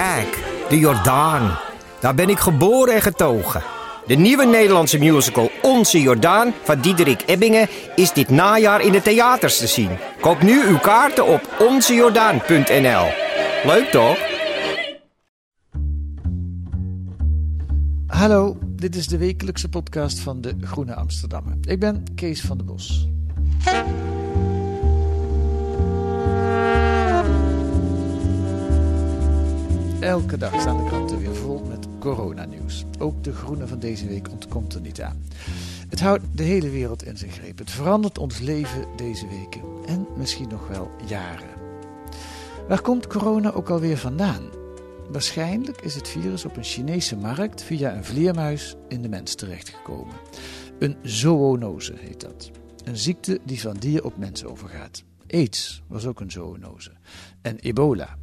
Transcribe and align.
Kijk, 0.00 0.44
de 0.68 0.78
Jordaan. 0.78 1.58
Daar 2.00 2.14
ben 2.14 2.28
ik 2.28 2.38
geboren 2.38 2.94
en 2.94 3.02
getogen. 3.02 3.62
De 4.06 4.14
nieuwe 4.14 4.46
Nederlandse 4.46 4.98
musical 4.98 5.50
Onze 5.62 6.00
Jordaan 6.00 6.52
van 6.62 6.80
Diederik 6.80 7.22
Ebbingen 7.26 7.68
is 7.96 8.12
dit 8.12 8.28
najaar 8.28 8.80
in 8.80 8.92
de 8.92 9.02
theaters 9.02 9.58
te 9.58 9.66
zien. 9.66 9.90
Koop 10.20 10.42
nu 10.42 10.62
uw 10.66 10.78
kaarten 10.78 11.26
op 11.26 11.48
onzejordaan.nl. 11.58 13.06
Leuk 13.64 13.88
toch? 13.90 14.18
Hallo, 18.06 18.58
dit 18.62 18.94
is 18.96 19.06
de 19.06 19.18
wekelijkse 19.18 19.68
podcast 19.68 20.18
van 20.18 20.40
de 20.40 20.56
Groene 20.60 20.94
Amsterdammer. 20.94 21.56
Ik 21.62 21.80
ben 21.80 22.04
Kees 22.14 22.40
van 22.40 22.56
der 22.56 22.66
Bos. 22.66 23.08
Elke 30.10 30.36
dag 30.36 30.60
staan 30.60 30.76
de 30.76 30.84
kranten 30.84 31.18
weer 31.18 31.34
vol 31.34 31.64
met 31.68 31.86
coronanieuws. 31.98 32.84
Ook 32.98 33.24
de 33.24 33.32
Groene 33.32 33.66
van 33.66 33.78
deze 33.78 34.06
week 34.06 34.30
ontkomt 34.30 34.74
er 34.74 34.80
niet 34.80 35.00
aan. 35.00 35.22
Het 35.88 36.00
houdt 36.00 36.24
de 36.34 36.42
hele 36.42 36.70
wereld 36.70 37.02
in 37.02 37.16
zijn 37.16 37.30
greep. 37.30 37.58
Het 37.58 37.70
verandert 37.70 38.18
ons 38.18 38.38
leven 38.38 38.86
deze 38.96 39.28
weken 39.28 39.62
en 39.86 40.06
misschien 40.16 40.48
nog 40.48 40.68
wel 40.68 40.90
jaren. 41.06 41.48
Waar 42.68 42.80
komt 42.80 43.06
corona 43.06 43.52
ook 43.52 43.70
alweer 43.70 43.96
vandaan? 43.96 44.42
Waarschijnlijk 45.10 45.80
is 45.80 45.94
het 45.94 46.08
virus 46.08 46.44
op 46.44 46.56
een 46.56 46.64
Chinese 46.64 47.16
markt 47.16 47.62
via 47.62 47.94
een 47.94 48.04
vleermuis 48.04 48.74
in 48.88 49.02
de 49.02 49.08
mens 49.08 49.34
terechtgekomen. 49.34 50.14
Een 50.78 50.96
zoonose 51.02 51.94
heet 51.96 52.20
dat. 52.20 52.50
Een 52.84 52.96
ziekte 52.96 53.40
die 53.44 53.60
van 53.60 53.76
dier 53.76 54.04
op 54.04 54.16
mens 54.16 54.44
overgaat. 54.44 55.04
AIDS 55.28 55.82
was 55.86 56.06
ook 56.06 56.20
een 56.20 56.30
zoonose. 56.30 56.92
En 57.42 57.58
ebola. 57.58 58.16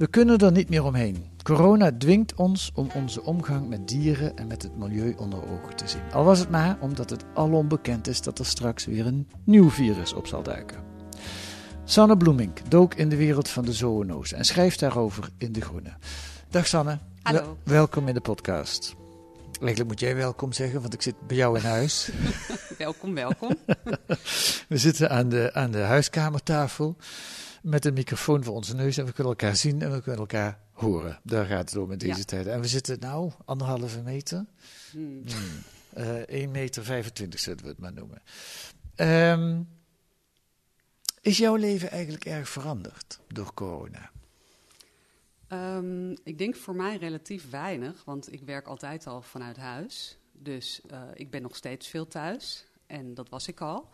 We 0.00 0.06
kunnen 0.06 0.38
er 0.38 0.52
niet 0.52 0.68
meer 0.68 0.84
omheen. 0.84 1.24
Corona 1.42 1.92
dwingt 1.98 2.34
ons 2.34 2.70
om 2.74 2.90
onze 2.94 3.22
omgang 3.22 3.68
met 3.68 3.88
dieren 3.88 4.36
en 4.36 4.46
met 4.46 4.62
het 4.62 4.76
milieu 4.76 5.14
onder 5.16 5.50
ogen 5.50 5.76
te 5.76 5.88
zien. 5.88 6.00
Al 6.12 6.24
was 6.24 6.38
het 6.38 6.50
maar 6.50 6.76
omdat 6.80 7.10
het 7.10 7.24
alom 7.34 7.68
bekend 7.68 8.06
is 8.06 8.22
dat 8.22 8.38
er 8.38 8.46
straks 8.46 8.84
weer 8.84 9.06
een 9.06 9.28
nieuw 9.44 9.70
virus 9.70 10.12
op 10.12 10.26
zal 10.26 10.42
duiken. 10.42 10.82
Sanne 11.84 12.16
Bloemink 12.16 12.70
dook 12.70 12.94
in 12.94 13.08
de 13.08 13.16
wereld 13.16 13.48
van 13.48 13.64
de 13.64 13.72
zoonose 13.72 14.36
en 14.36 14.44
schrijft 14.44 14.80
daarover 14.80 15.28
in 15.38 15.52
De 15.52 15.60
Groene. 15.60 15.92
Dag 16.48 16.66
Sanne. 16.66 16.98
Hallo. 17.22 17.40
Wel- 17.40 17.58
welkom 17.64 18.08
in 18.08 18.14
de 18.14 18.20
podcast. 18.20 18.94
Eigenlijk 19.60 19.88
moet 19.90 20.00
jij 20.00 20.16
welkom 20.16 20.52
zeggen, 20.52 20.80
want 20.80 20.94
ik 20.94 21.02
zit 21.02 21.26
bij 21.26 21.36
jou 21.36 21.58
in 21.58 21.64
huis. 21.64 22.10
Welkom, 22.78 23.14
welkom. 23.14 23.56
We 24.68 24.76
zitten 24.78 25.10
aan 25.10 25.28
de, 25.28 25.50
aan 25.54 25.70
de 25.70 25.78
huiskamertafel 25.78 26.96
met 27.62 27.84
een 27.84 27.94
microfoon 27.94 28.44
voor 28.44 28.54
onze 28.54 28.74
neus 28.74 28.96
en 28.96 29.04
we 29.04 29.12
kunnen 29.12 29.32
elkaar 29.32 29.56
zien 29.56 29.82
en 29.82 29.92
we 29.92 30.00
kunnen 30.02 30.20
elkaar 30.20 30.60
horen. 30.72 31.20
Daar 31.22 31.46
gaat 31.46 31.70
het 31.70 31.78
om 31.82 31.92
in 31.92 31.98
deze 31.98 32.18
Ja. 32.18 32.24
tijd. 32.24 32.46
En 32.46 32.60
we 32.60 32.66
zitten 32.68 32.98
nou 33.00 33.32
anderhalve 33.44 34.02
meter. 34.02 34.46
Hmm. 34.90 35.22
Eh 35.94 36.16
1 36.28 36.50
meter 36.50 36.84
25 36.84 37.40
zullen 37.40 37.62
we 37.62 37.68
het 37.68 37.78
maar 37.78 37.92
noemen. 37.92 38.22
Ehm, 38.94 39.62
is 41.20 41.38
jouw 41.38 41.54
leven 41.56 41.90
eigenlijk 41.90 42.24
erg 42.24 42.48
veranderd 42.48 43.20
door 43.28 43.54
corona? 43.54 44.10
Ehm, 45.48 46.10
ik 46.10 46.38
denk 46.38 46.56
voor 46.56 46.74
mij 46.74 46.96
relatief 46.96 47.50
weinig, 47.50 48.04
want 48.04 48.32
ik 48.32 48.42
werk 48.42 48.66
altijd 48.66 49.06
al 49.06 49.22
vanuit 49.22 49.56
huis. 49.56 50.18
Dus 50.32 50.80
eh, 50.90 51.02
ik 51.14 51.30
ben 51.30 51.42
nog 51.42 51.56
steeds 51.56 51.86
veel 51.88 52.06
thuis 52.08 52.64
en 52.86 53.14
dat 53.14 53.28
was 53.28 53.48
ik 53.48 53.60
al. 53.60 53.88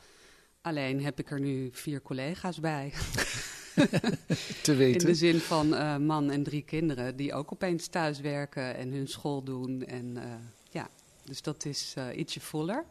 Alleen 0.67 1.03
heb 1.05 1.19
ik 1.19 1.31
er 1.31 1.41
nu 1.41 1.69
vier 1.73 2.03
collega's 2.03 2.61
bij. 2.61 2.93
Te 4.63 4.73
In 4.73 4.77
weten. 4.77 5.07
de 5.07 5.15
zin 5.15 5.39
van 5.39 5.75
eh, 5.75 5.97
man 5.97 6.31
en 6.31 6.43
drie 6.43 6.63
kinderen 6.63 7.17
die 7.17 7.35
ook 7.35 7.53
opeens 7.53 7.87
thuis 7.87 8.21
werken 8.21 8.77
en 8.77 8.93
hun 8.93 9.09
school 9.09 9.43
doen. 9.43 9.85
En 9.85 10.17
eh, 10.17 10.25
ja, 10.71 10.89
dus 11.25 11.43
dat 11.43 11.65
is 11.65 11.95
eh, 11.97 12.19
ietsje 12.19 12.41
voller. 12.41 12.85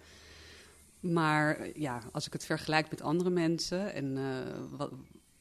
Maar 1.00 1.68
ja, 1.80 2.02
als 2.12 2.26
ik 2.26 2.34
het 2.34 2.46
vergelijk 2.46 2.90
met 2.90 3.02
andere 3.02 3.30
mensen 3.30 3.94
en 3.94 4.18
wat, 4.78 4.92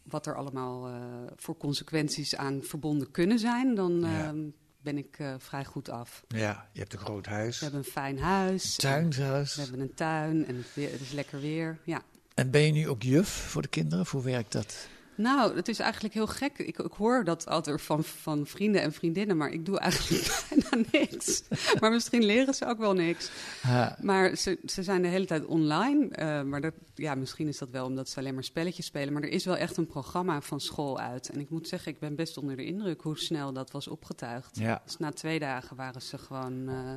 wat 0.03 0.27
er 0.27 0.37
allemaal 0.37 0.91
voor 1.37 1.57
consequenties 1.57 2.37
aan 2.37 2.63
verbonden 2.63 3.11
kunnen 3.11 3.39
zijn, 3.39 3.75
dan 3.75 4.01
Ja. 4.01 4.25
eh, 4.33 4.39
ben 4.83 4.99
ik 4.99 5.19
vrij 5.39 5.65
goed 5.65 5.89
af. 5.89 6.25
Ja, 6.29 6.69
je 6.73 6.79
hebt 6.81 6.93
een 6.93 6.99
groot 6.99 7.27
huis, 7.27 7.59
We 7.59 7.65
hebben 7.65 7.83
een 7.85 7.91
fijn 7.93 8.19
huis. 8.19 8.77
tuin 8.77 9.05
en 9.05 9.13
zelfs. 9.13 9.55
We 9.55 9.63
hebben 9.63 9.81
een 9.81 9.95
tuin 9.95 10.47
en 10.47 10.57
het, 10.57 10.75
weer- 10.75 10.91
het 10.93 11.01
is 11.01 11.13
lekker 11.13 11.41
weer. 11.41 11.79
Ja. 11.85 12.03
En 12.35 12.51
ben 12.51 12.61
je 12.63 12.73
nu 12.73 12.89
ook 12.89 13.03
juf 13.03 13.29
voor 13.29 13.63
de 13.63 13.69
kinderen? 13.69 14.01
Of 14.01 14.11
hoe 14.11 14.23
werkt 14.23 14.53
dat? 14.53 14.89
Nou, 15.17 15.57
het 15.57 15.69
is 15.69 15.79
eigenlijk 15.79 16.15
heel 16.15 16.27
gek. 16.27 16.59
Ik, 16.59 16.79
ik 16.79 16.93
hoor 16.93 17.25
dat 17.25 17.47
altijd 17.47 17.83
van, 17.83 18.05
van 18.05 18.47
vrienden 18.47 18.83
en 18.83 18.93
vriendinnen, 18.93 19.37
maar 19.37 19.51
ik 19.51 19.67
doe 19.67 19.79
eigenlijk 19.79 20.45
bijna 20.49 20.87
niks. 20.93 21.43
Maar 21.81 21.91
misschien 21.91 22.25
leren 22.25 22.55
ze 22.55 22.67
ook 22.67 22.79
wel 22.79 22.93
niks. 22.93 23.31
Ha, 23.63 23.99
Maar 24.01 24.37
ze, 24.37 24.59
ze 24.65 24.83
zijn 24.83 25.03
de 25.03 25.09
hele 25.09 25.25
tijd 25.27 25.45
online. 25.45 26.09
eh, 26.09 26.43
maar 26.43 26.61
dat, 26.61 26.75
ja, 26.95 27.15
misschien 27.15 27.49
is 27.49 27.59
dat 27.59 27.71
wel 27.71 27.87
omdat 27.87 28.09
ze 28.09 28.19
alleen 28.19 28.35
maar 28.35 28.45
spelletjes 28.45 28.87
spelen. 28.87 29.13
Maar 29.13 29.23
er 29.23 29.29
is 29.29 29.45
wel 29.45 29.57
echt 29.57 29.77
een 29.77 29.87
programma 29.87 30.41
van 30.41 30.61
school 30.61 30.99
uit. 31.01 31.29
En 31.29 31.41
ik 31.41 31.51
moet 31.51 31.69
zeggen, 31.69 31.93
ik 31.93 31.99
ben 31.99 32.15
best 32.15 32.37
onder 32.37 32.57
de 32.57 32.65
indruk 32.65 33.01
hoe 33.01 33.19
snel 33.19 33.53
dat 33.53 33.71
was 33.71 33.89
opgetuigd. 33.89 34.57
ja. 34.59 34.83
Dus 34.85 34.97
na 34.97 35.11
twee 35.13 35.39
dagen 35.39 35.77
waren 35.77 36.03
ze 36.03 36.19
gewoon 36.19 36.69
eh, 36.69 36.95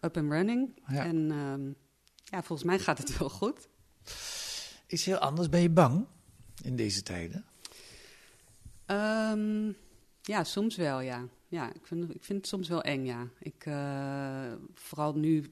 up 0.00 0.16
and 0.16 0.30
running. 0.32 0.80
Ja. 0.86 1.04
En 1.04 1.30
ehm, 1.30 1.66
ja, 2.24 2.42
volgens 2.42 2.68
mij 2.68 2.78
gaat 2.78 2.98
het 2.98 3.18
wel 3.18 3.30
goed. 3.30 3.68
Iets 4.90 5.04
heel 5.04 5.18
anders. 5.18 5.48
Ben 5.48 5.60
je 5.60 5.70
bang 5.70 6.06
in 6.62 6.76
deze 6.76 7.02
tijden? 7.02 7.44
Ehm, 8.86 9.72
ja, 10.22 10.44
soms 10.44 10.76
wel, 10.76 11.00
ja. 11.00 11.28
Ja, 11.48 11.68
ik 11.74 11.86
vind, 11.86 12.14
ik 12.14 12.24
vind 12.24 12.38
het 12.38 12.48
soms 12.48 12.68
wel 12.68 12.82
eng, 12.82 13.04
ja. 13.04 13.28
Ik, 13.38 13.66
eh, 13.66 14.52
vooral 14.74 15.14
nu 15.14 15.50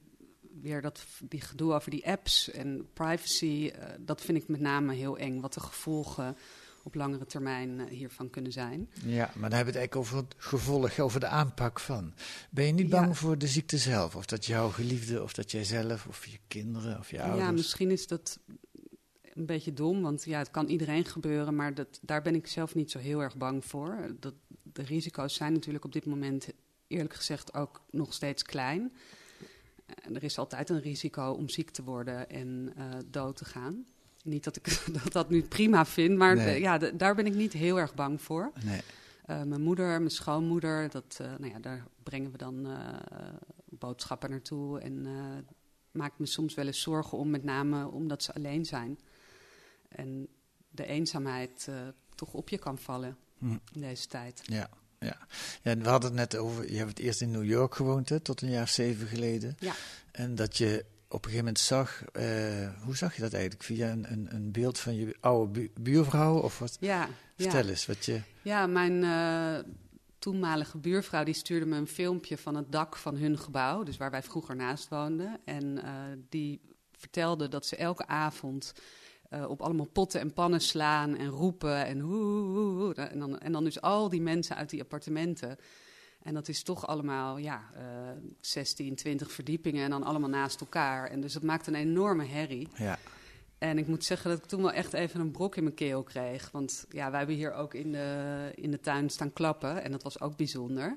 weer 0.62 0.82
dat, 0.82 1.06
die 1.28 1.41
gedoe 1.41 1.72
over 1.72 1.91
die 1.91 2.06
apps 2.06 2.50
en 2.50 2.87
privacy, 2.93 3.71
eh, 3.75 3.88
dat 4.00 4.21
vind 4.21 4.38
ik 4.38 4.49
met 4.49 4.60
name 4.60 4.94
heel 4.94 5.16
eng. 5.19 5.41
Wat 5.41 5.55
de 5.55 5.60
gevolgen 5.60 6.37
op 6.82 6.94
langere 6.94 7.26
termijn 7.26 7.81
eh, 7.81 7.87
hiervan 7.87 8.31
kunnen 8.31 8.53
zijn. 8.53 8.91
Ja, 9.05 9.31
maar 9.34 9.50
dan 9.50 9.59
hebben 9.59 9.75
we 9.75 9.78
het 9.81 9.91
eigenlijk 9.91 9.97
over 9.97 10.16
het 10.16 10.34
gevolg, 10.37 10.99
over 10.99 11.20
de 11.20 11.26
aanpak 11.26 11.81
van. 11.81 12.15
Ben 12.50 12.66
je 12.66 12.72
niet 12.72 12.88
bang 12.91 13.06
Ja. 13.06 13.12
voor 13.15 13.38
de 13.38 13.47
ziekte 13.49 13.78
zelf? 13.78 14.16
Of 14.16 14.26
dat 14.26 14.47
jouw 14.47 14.69
geliefde, 14.70 15.22
of 15.22 15.32
dat 15.32 15.50
jijzelf, 15.50 16.06
of 16.06 16.26
je 16.26 16.38
kinderen, 16.49 16.99
of 16.99 17.10
je 17.10 17.22
ouders? 17.22 17.43
Ja, 17.44 17.50
misschien 17.50 17.91
is 17.91 18.06
dat 18.06 18.38
een 19.38 19.47
beetje 19.47 19.72
dom, 19.72 20.03
want 20.03 20.25
ja, 20.25 20.38
het 20.38 20.50
kan 20.50 20.66
iedereen 20.66 21.04
gebeuren, 21.04 21.54
maar 21.56 21.75
dat, 21.75 21.99
daar 22.03 22.22
ben 22.22 22.34
ik 22.34 22.47
zelf 22.47 22.75
niet 22.75 22.91
zo 22.91 22.99
heel 22.99 23.22
erg 23.22 23.37
bang 23.37 23.65
voor. 23.65 24.15
Dat, 24.21 24.34
de 24.62 24.82
risico's 24.82 25.34
zijn 25.34 25.53
natuurlijk 25.53 25.84
op 25.84 25.93
dit 25.93 26.06
moment 26.06 26.49
eerlijk 26.87 27.15
gezegd 27.15 27.54
ook 27.54 27.81
nog 27.91 28.12
steeds 28.15 28.43
klein. 28.43 28.93
En 30.03 30.15
er 30.15 30.22
is 30.25 30.38
altijd 30.38 30.71
een 30.71 30.81
risico 30.81 31.31
om 31.31 31.49
ziek 31.49 31.71
te 31.71 31.82
worden 31.84 32.31
en 32.31 32.72
eh, 32.76 32.84
dood 33.06 33.37
te 33.37 33.44
gaan. 33.44 33.84
Niet 34.25 34.44
dat 34.44 34.56
ik 34.56 34.82
dat, 35.03 35.12
dat 35.12 35.31
nu 35.31 35.43
prima 35.43 35.87
vind, 35.87 36.16
maar 36.16 36.34
Nee. 36.37 36.55
de- 36.55 36.60
ja, 36.60 36.78
de- 36.78 36.97
daar 36.97 37.15
ben 37.15 37.26
ik 37.26 37.34
niet 37.34 37.53
heel 37.53 37.78
erg 37.78 37.94
bang 37.94 38.22
voor. 38.22 38.53
Nee. 38.65 38.81
Eh, 39.25 39.43
mijn 39.43 39.62
moeder, 39.62 39.87
mijn 39.87 40.11
schoonmoeder, 40.11 40.91
dat, 40.91 41.19
eh, 41.20 41.26
nou 41.38 41.52
ja, 41.52 41.58
daar 41.58 41.87
brengen 42.02 42.31
we 42.31 42.38
dan 42.38 42.67
boodschappen 43.70 44.31
naartoe. 44.31 44.81
En 44.81 45.06
eh 45.06 45.12
maak 45.91 46.19
me 46.19 46.26
soms 46.26 46.55
wel 46.55 46.67
eens 46.67 46.81
zorgen 46.81 47.19
om, 47.19 47.31
met 47.31 47.44
name 47.44 47.87
omdat 47.91 48.23
ze 48.23 48.34
alleen 48.34 48.64
zijn. 48.64 48.99
En 49.88 50.29
de 50.70 50.87
eenzaamheid 50.87 51.67
eh, 51.69 51.75
toch 52.14 52.32
op 52.35 52.49
je 52.49 52.58
kan 52.58 52.79
vallen 52.79 53.17
Hm. 53.38 53.56
in 53.73 53.81
deze 53.81 54.06
tijd. 54.06 54.40
Ja, 54.44 54.69
ja. 54.99 55.17
ja, 55.62 55.70
en 55.70 55.82
we 55.82 55.88
hadden 55.88 56.11
het 56.11 56.19
net 56.19 56.37
over, 56.40 56.70
je 56.70 56.76
hebt 56.76 56.88
het 56.88 56.99
eerst 56.99 57.20
in 57.20 57.31
New 57.31 57.44
York 57.44 57.75
gewoond, 57.75 58.08
hè, 58.08 58.20
tot 58.20 58.43
een 58.43 58.50
jaar 58.50 58.62
of 58.62 58.69
zeven 58.69 59.06
geleden. 59.06 59.56
Ja. 59.58 59.73
En 60.12 60.35
dat 60.35 60.56
je 60.56 60.85
op 61.08 61.25
een 61.25 61.31
gegeven 61.31 61.37
moment 61.44 61.58
zag, 61.58 62.05
eh, 62.05 62.82
hoe 62.85 62.96
zag 62.96 63.14
je 63.14 63.20
dat 63.20 63.32
eigenlijk? 63.32 63.62
Via 63.64 63.90
een, 63.90 64.12
een, 64.12 64.35
een 64.35 64.52
beeld 64.52 64.79
van 64.79 64.94
je 64.96 65.17
oude 65.20 65.50
bu- 65.52 65.70
buurvrouw? 65.81 66.38
Of 66.38 66.58
wat? 66.58 66.76
Ja, 66.81 67.08
Vertel 67.37 67.62
ja. 67.62 67.69
eens, 67.69 67.87
wat 67.87 68.05
je... 68.05 68.20
ja 68.43 68.67
mijn 68.67 69.05
eh, 69.05 69.70
toenmalige 70.19 70.79
buurvrouw 70.79 71.25
die 71.25 71.34
stuurde 71.34 71.67
me 71.67 71.76
een 71.76 71.87
filmpje 71.88 72.38
van 72.38 72.55
het 72.55 72.73
dak 72.73 72.96
van 72.96 73.17
hun 73.17 73.38
gebouw, 73.38 73.82
dus 73.82 73.96
waar 73.96 74.11
wij 74.11 74.23
vroeger 74.23 74.56
naast 74.56 74.88
woonden. 74.88 75.41
En 75.44 75.79
die 76.29 76.61
vertelde 76.93 77.49
dat 77.49 77.67
ze 77.67 77.76
elke 77.76 78.06
avond 78.06 78.73
eh, 79.28 79.50
op 79.50 79.62
allemaal 79.62 79.88
potten 79.92 80.20
en 80.20 80.32
pannen 80.32 80.60
slaan 80.60 81.16
en 81.16 81.28
roepen 81.28 81.86
en 81.86 82.00
hoe, 82.00 82.42
hoe, 82.42 82.82
hoe. 82.82 82.94
En, 82.94 83.19
dan, 83.19 83.38
en 83.38 83.52
dan 83.52 83.64
dus 83.64 83.80
al 83.80 84.08
die 84.08 84.22
mensen 84.22 84.56
uit 84.56 84.70
die 84.70 84.80
appartementen. 84.80 85.58
En 86.22 86.34
dat 86.34 86.48
is 86.48 86.62
toch 86.62 86.86
allemaal, 86.86 87.38
ja, 87.38 87.70
eh 87.75 87.82
16, 88.40 88.94
20 88.94 89.32
verdiepingen 89.32 89.84
en 89.84 89.90
dan 89.90 90.02
allemaal 90.02 90.28
naast 90.28 90.60
elkaar. 90.60 91.10
En 91.10 91.20
dus 91.20 91.32
dat 91.32 91.42
maakt 91.42 91.66
een 91.66 91.75
enorme 91.75 92.25
herrie. 92.25 92.69
Ja. 92.76 92.98
En 93.58 93.78
ik 93.78 93.86
moet 93.86 94.04
zeggen 94.04 94.30
dat 94.30 94.38
ik 94.38 94.44
toen 94.44 94.62
wel 94.62 94.72
echt 94.72 94.92
even 94.92 95.20
een 95.20 95.31
brok 95.31 95.56
in 95.56 95.62
mijn 95.62 95.74
keel 95.74 96.02
kreeg. 96.02 96.50
Want 96.50 96.86
ja, 96.88 97.10
wij 97.10 97.19
hebben 97.19 97.36
hier 97.36 97.52
ook 97.52 97.74
in 97.74 97.92
de, 97.92 98.50
in 98.54 98.70
de 98.70 98.81
tuin 98.81 99.10
staan 99.10 99.32
klappen. 99.32 99.82
En 99.82 99.92
dat 99.92 100.02
was 100.02 100.20
ook 100.20 100.36
bijzonder. 100.36 100.96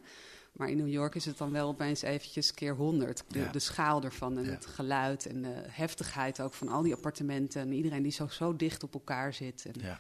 Maar 0.51 0.69
in 0.69 0.77
New 0.77 0.88
York 0.88 1.15
is 1.15 1.25
het 1.25 1.38
dan 1.38 1.51
wel 1.51 1.68
opeens 1.68 2.01
eventjes 2.01 2.53
keer 2.53 2.75
honderd. 2.75 3.24
De, 3.27 3.39
Ja. 3.39 3.51
de 3.51 3.59
schaal 3.59 4.03
ervan 4.03 4.38
en 4.38 4.44
Ja. 4.45 4.50
het 4.51 4.65
geluid 4.65 5.25
en 5.25 5.42
de 5.42 5.63
heftigheid 5.68 6.42
ook 6.42 6.53
van 6.53 6.68
al 6.68 6.81
die 6.81 6.94
appartementen. 6.94 7.62
En 7.62 7.71
iedereen 7.74 8.03
die 8.03 8.12
zo, 8.12 8.27
zo 8.27 8.56
dicht 8.56 8.83
op 8.83 8.94
elkaar 8.94 9.33
zit. 9.33 9.65
En, 9.65 9.74
Ja. 9.81 10.00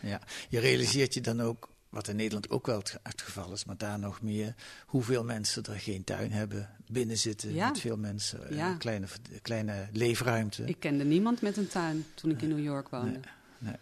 ja. 0.00 0.20
Je 0.48 0.58
realiseert 0.58 1.14
je 1.14 1.20
dan 1.20 1.40
ook, 1.40 1.68
wat 1.88 2.08
in 2.08 2.16
Nederland 2.16 2.50
ook 2.50 2.66
wel 2.66 2.78
het 2.78 2.98
het 3.02 3.22
geval 3.22 3.52
is, 3.52 3.64
maar 3.64 3.76
daar 3.76 3.98
nog 3.98 4.22
meer, 4.22 4.54
hoeveel 4.86 5.24
mensen 5.24 5.62
er 5.64 5.78
geen 5.80 6.04
tuin 6.04 6.32
hebben, 6.32 6.70
binnen 6.86 7.18
zitten 7.18 7.54
Ja. 7.54 7.68
met 7.68 7.80
veel 7.80 7.96
mensen, 7.96 8.48
eh, 8.48 8.56
Ja. 8.56 8.74
kleine, 8.74 9.06
kleine 9.42 9.88
leefruimte. 9.92 10.64
Ik 10.64 10.80
kende 10.80 11.04
niemand 11.04 11.40
met 11.42 11.56
een 11.56 11.68
tuin 11.68 12.04
toen 12.14 12.30
ik 12.30 12.42
in 12.42 12.48
New 12.48 12.62
York 12.64 12.88
woonde. 12.88 13.10
nee, 13.58 13.74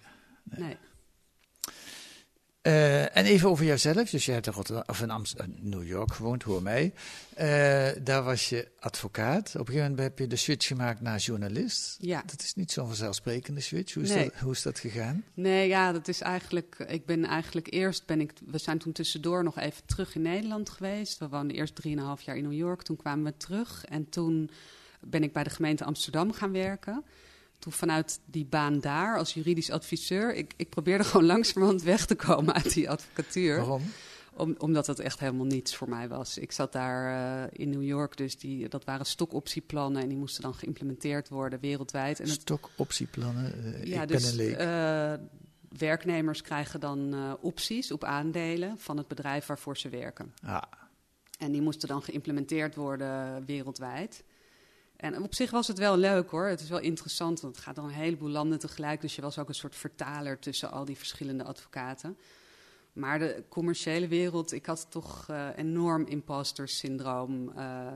nee. 0.44 0.60
Nee. 0.60 0.76
Eh, 2.70 3.16
en 3.16 3.24
even 3.24 3.48
over 3.48 3.64
jouzelf. 3.64 4.10
Dus 4.10 4.24
je 4.24 4.32
hebt 4.32 4.46
in, 4.46 4.52
Rotterdam, 4.52 4.84
of 4.86 5.00
in 5.00 5.10
Amsterdam, 5.10 5.54
New 5.60 5.86
York 5.86 6.12
gewoond, 6.12 6.42
hoor 6.42 6.62
mij. 6.62 6.92
Eh, 7.34 7.88
daar 8.02 8.22
was 8.22 8.48
je 8.48 8.68
advocaat. 8.78 9.48
Op 9.48 9.60
een 9.60 9.66
gegeven 9.66 9.90
moment 9.90 9.98
heb 9.98 10.18
je 10.18 10.26
de 10.26 10.36
switch 10.36 10.66
gemaakt 10.66 11.00
naar 11.00 11.18
journalist. 11.18 11.96
Ja. 12.00 12.22
Dat 12.26 12.42
is 12.42 12.54
niet 12.54 12.72
zo'n 12.72 12.86
vanzelfsprekende 12.86 13.60
switch. 13.60 13.94
Hoe 13.94 14.02
is, 14.02 14.10
Nee. 14.10 14.24
dat, 14.24 14.34
hoe 14.34 14.52
is 14.52 14.62
dat 14.62 14.78
gegaan? 14.78 15.24
Nee, 15.34 15.68
ja, 15.68 15.92
dat 15.92 16.08
is 16.08 16.20
eigenlijk. 16.20 16.84
Ik 16.88 17.06
ben 17.06 17.24
eigenlijk 17.24 17.72
eerst 17.72 18.06
ben 18.06 18.20
ik. 18.20 18.32
We 18.46 18.58
zijn 18.58 18.78
toen 18.78 18.92
tussendoor 18.92 19.44
nog 19.44 19.58
even 19.58 19.82
terug 19.86 20.14
in 20.14 20.22
Nederland 20.22 20.70
geweest. 20.70 21.18
We 21.18 21.28
woonden 21.28 21.56
eerst 21.56 21.74
drieënhalf 21.74 22.22
jaar 22.22 22.36
in 22.36 22.42
New 22.42 22.52
York. 22.58 22.82
Toen 22.82 22.96
kwamen 22.96 23.24
we 23.24 23.36
terug. 23.36 23.84
En 23.84 24.08
toen 24.08 24.50
ben 25.00 25.22
ik 25.22 25.32
bij 25.32 25.44
de 25.44 25.50
gemeente 25.50 25.84
Amsterdam 25.84 26.32
gaan 26.32 26.52
werken. 26.52 27.04
Toen 27.60 27.72
vanuit 27.72 28.20
die 28.24 28.44
baan 28.46 28.80
daar 28.80 29.18
als 29.18 29.34
juridisch 29.34 29.70
adviseur. 29.70 30.34
Ik, 30.34 30.52
ik 30.56 30.68
probeerde 30.68 31.04
gewoon 31.10 31.26
langzamerhand 31.26 31.82
weg 31.82 32.06
te 32.06 32.14
komen 32.14 32.54
uit 32.54 32.74
die 32.74 32.90
advocatuur. 32.90 33.56
Waarom? 33.56 33.82
Om, 34.34 34.54
omdat 34.58 34.86
het 34.86 34.98
echt 34.98 35.20
helemaal 35.20 35.46
niets 35.46 35.76
voor 35.76 35.88
mij 35.88 36.08
was. 36.08 36.38
Ik 36.38 36.52
zat 36.52 36.72
daar 36.72 37.08
eh, 37.42 37.48
in 37.52 37.70
New 37.70 37.82
York, 37.82 38.16
dus 38.16 38.38
die, 38.38 38.68
dat 38.68 38.84
waren 38.84 39.06
stokoptieplannen. 39.06 40.02
En 40.02 40.08
die 40.08 40.16
moesten 40.18 40.42
dan 40.42 40.54
geïmplementeerd 40.54 41.28
worden 41.28 41.60
wereldwijd. 41.60 42.20
En 42.20 42.28
het, 42.28 42.40
Stokoptieplannen. 42.40 43.74
eh, 43.74 43.84
ja, 43.84 44.02
ik 44.02 44.08
dus 44.08 44.22
ben 44.22 44.30
een 44.30 44.36
leek. 44.46 44.56
eh, 44.56 45.26
werknemers 45.78 46.42
krijgen 46.42 46.80
dan 46.80 47.14
opties 47.40 47.92
op 47.92 48.04
aandelen 48.04 48.78
van 48.78 48.96
het 48.96 49.08
bedrijf 49.08 49.46
waarvoor 49.46 49.76
ze 49.76 49.88
werken. 49.88 50.34
ah, 50.44 50.62
En 51.38 51.52
die 51.52 51.62
moesten 51.62 51.88
dan 51.88 52.02
geïmplementeerd 52.02 52.74
worden 52.74 53.44
wereldwijd. 53.46 54.24
En 55.00 55.22
op 55.22 55.34
zich 55.34 55.50
was 55.50 55.66
het 55.66 55.78
wel 55.78 55.96
leuk 55.96 56.30
hoor. 56.30 56.46
Het 56.46 56.60
is 56.60 56.68
wel 56.68 56.80
interessant, 56.80 57.40
want 57.40 57.54
het 57.54 57.64
gaat 57.64 57.74
dan 57.74 57.84
een 57.84 57.90
heleboel 57.90 58.28
landen 58.28 58.58
tegelijk. 58.58 59.00
Dus 59.00 59.14
je 59.14 59.22
was 59.22 59.38
ook 59.38 59.48
een 59.48 59.54
soort 59.54 59.76
vertaler 59.76 60.38
tussen 60.38 60.70
al 60.70 60.84
die 60.84 60.96
verschillende 60.96 61.44
advocaten. 61.44 62.16
Maar 62.92 63.18
de 63.18 63.42
commerciële 63.48 64.08
wereld, 64.08 64.52
ik 64.52 64.66
had 64.66 64.86
toch 64.88 65.26
eh, 65.28 65.46
enorm 65.56 66.06
imposter 66.06 66.68
syndroom 66.68 67.52
eh, 67.56 67.86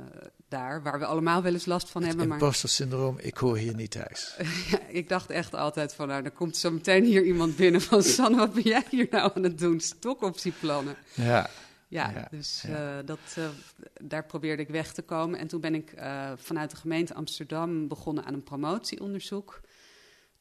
daar. 0.48 0.82
Waar 0.82 0.98
we 0.98 1.04
allemaal 1.04 1.42
wel 1.42 1.52
eens 1.52 1.66
last 1.66 1.90
van 1.90 2.00
het 2.00 2.10
hebben. 2.10 2.28
Maar 2.28 2.38
imposter 2.38 2.68
syndroom, 2.68 3.18
ik 3.18 3.36
hoor 3.36 3.56
hier 3.56 3.74
niet 3.74 3.90
thuis. 3.90 4.36
ja, 4.70 4.80
ik 4.88 5.08
dacht 5.08 5.30
echt 5.30 5.54
altijd 5.54 5.94
van, 5.94 6.08
nou, 6.08 6.24
er 6.24 6.30
komt 6.30 6.56
zo 6.56 6.70
meteen 6.70 7.04
hier 7.04 7.24
iemand 7.24 7.56
binnen 7.56 7.80
van... 7.80 8.02
Sanne, 8.02 8.36
wat 8.36 8.52
ben 8.52 8.62
jij 8.62 8.84
hier 8.90 9.08
nou 9.10 9.32
aan 9.34 9.42
het 9.42 9.58
doen? 9.58 9.80
Stokoptieplannen. 9.80 10.96
Ja, 11.14 11.50
Ja, 11.94 12.10
Ja, 12.10 12.28
dus 12.30 12.62
ja. 12.66 12.98
eh, 12.98 13.06
dat, 13.06 13.18
eh, 13.36 13.48
daar 14.02 14.24
probeerde 14.24 14.62
ik 14.62 14.68
weg 14.68 14.92
te 14.92 15.02
komen. 15.02 15.38
En 15.38 15.46
toen 15.46 15.60
ben 15.60 15.74
ik 15.74 15.92
eh, 15.92 16.32
vanuit 16.36 16.70
de 16.70 16.76
gemeente 16.76 17.14
Amsterdam 17.14 17.88
begonnen 17.88 18.24
aan 18.24 18.34
een 18.34 18.42
promotieonderzoek. 18.42 19.60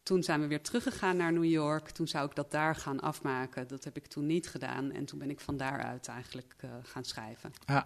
Toen 0.04 0.24
zijn 0.24 0.42
we 0.42 0.48
weer 0.48 0.62
teruggegaan 0.62 1.18
naar 1.18 1.34
New 1.34 1.44
York. 1.46 1.90
Toen 1.90 2.08
zou 2.08 2.26
ik 2.30 2.36
dat 2.36 2.52
daar 2.52 2.76
gaan 2.76 3.00
afmaken. 3.00 3.68
Dat 3.68 3.84
heb 3.84 3.96
ik 3.96 4.06
toen 4.08 4.26
niet 4.26 4.50
gedaan. 4.50 4.92
En 4.92 5.06
toen 5.06 5.20
ben 5.20 5.30
ik 5.30 5.40
van 5.40 5.58
daaruit 5.58 6.08
eigenlijk 6.08 6.56
gaan 6.84 7.04
schrijven. 7.04 7.52
ah. 7.66 7.82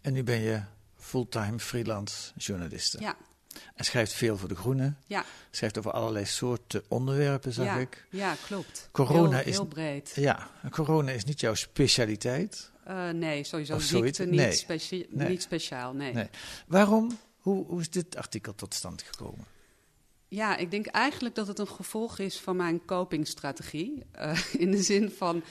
en 0.00 0.12
nu 0.12 0.22
ben 0.22 0.40
je 0.40 0.62
fulltime 0.96 1.58
freelance 1.58 2.32
journaliste. 2.36 3.00
Ja, 3.00 3.16
En 3.74 3.84
schrijft 3.84 4.12
veel 4.12 4.36
voor 4.36 4.48
De 4.48 4.54
Groene. 4.56 4.94
ja, 5.06 5.24
Schrijft 5.50 5.78
over 5.78 5.90
allerlei 5.90 6.24
soorten 6.24 6.82
onderwerpen, 6.88 7.52
zag 7.52 7.64
ja, 7.64 7.76
ik. 7.76 8.06
ja 8.10 8.34
klopt. 8.46 8.88
Corona 8.92 9.36
heel, 9.36 9.46
is- 9.46 9.54
heel 9.56 9.66
breed. 9.66 10.12
Ja, 10.14 10.48
corona 10.70 11.10
is 11.10 11.24
niet 11.24 11.40
jouw 11.40 11.54
specialiteit. 11.54 12.70
Eh, 12.90 13.08
nee, 13.10 13.44
sowieso 13.44 13.74
Of 13.74 13.82
ziekte 13.82 14.24
niet, 14.24 14.40
Nee. 14.40 14.52
specie- 14.52 15.06
Nee. 15.10 15.28
niet 15.28 15.42
speciaal. 15.42 15.92
Nee. 15.92 16.12
Nee. 16.12 16.28
Waarom? 16.66 17.18
Hoe, 17.38 17.64
hoe 17.66 17.80
is 17.80 17.90
dit 17.90 18.16
artikel 18.16 18.54
tot 18.54 18.74
stand 18.74 19.02
gekomen? 19.02 19.44
Ja, 20.28 20.56
ik 20.56 20.70
denk 20.70 20.86
eigenlijk 20.86 21.34
dat 21.34 21.46
het 21.46 21.58
een 21.58 21.68
gevolg 21.68 22.18
is 22.18 22.38
van 22.40 22.56
mijn 22.56 22.84
copingstrategie. 22.84 24.02
Eh, 24.12 24.38
in 24.64 24.70
de 24.70 24.82
zin 24.82 25.10
van, 25.10 25.42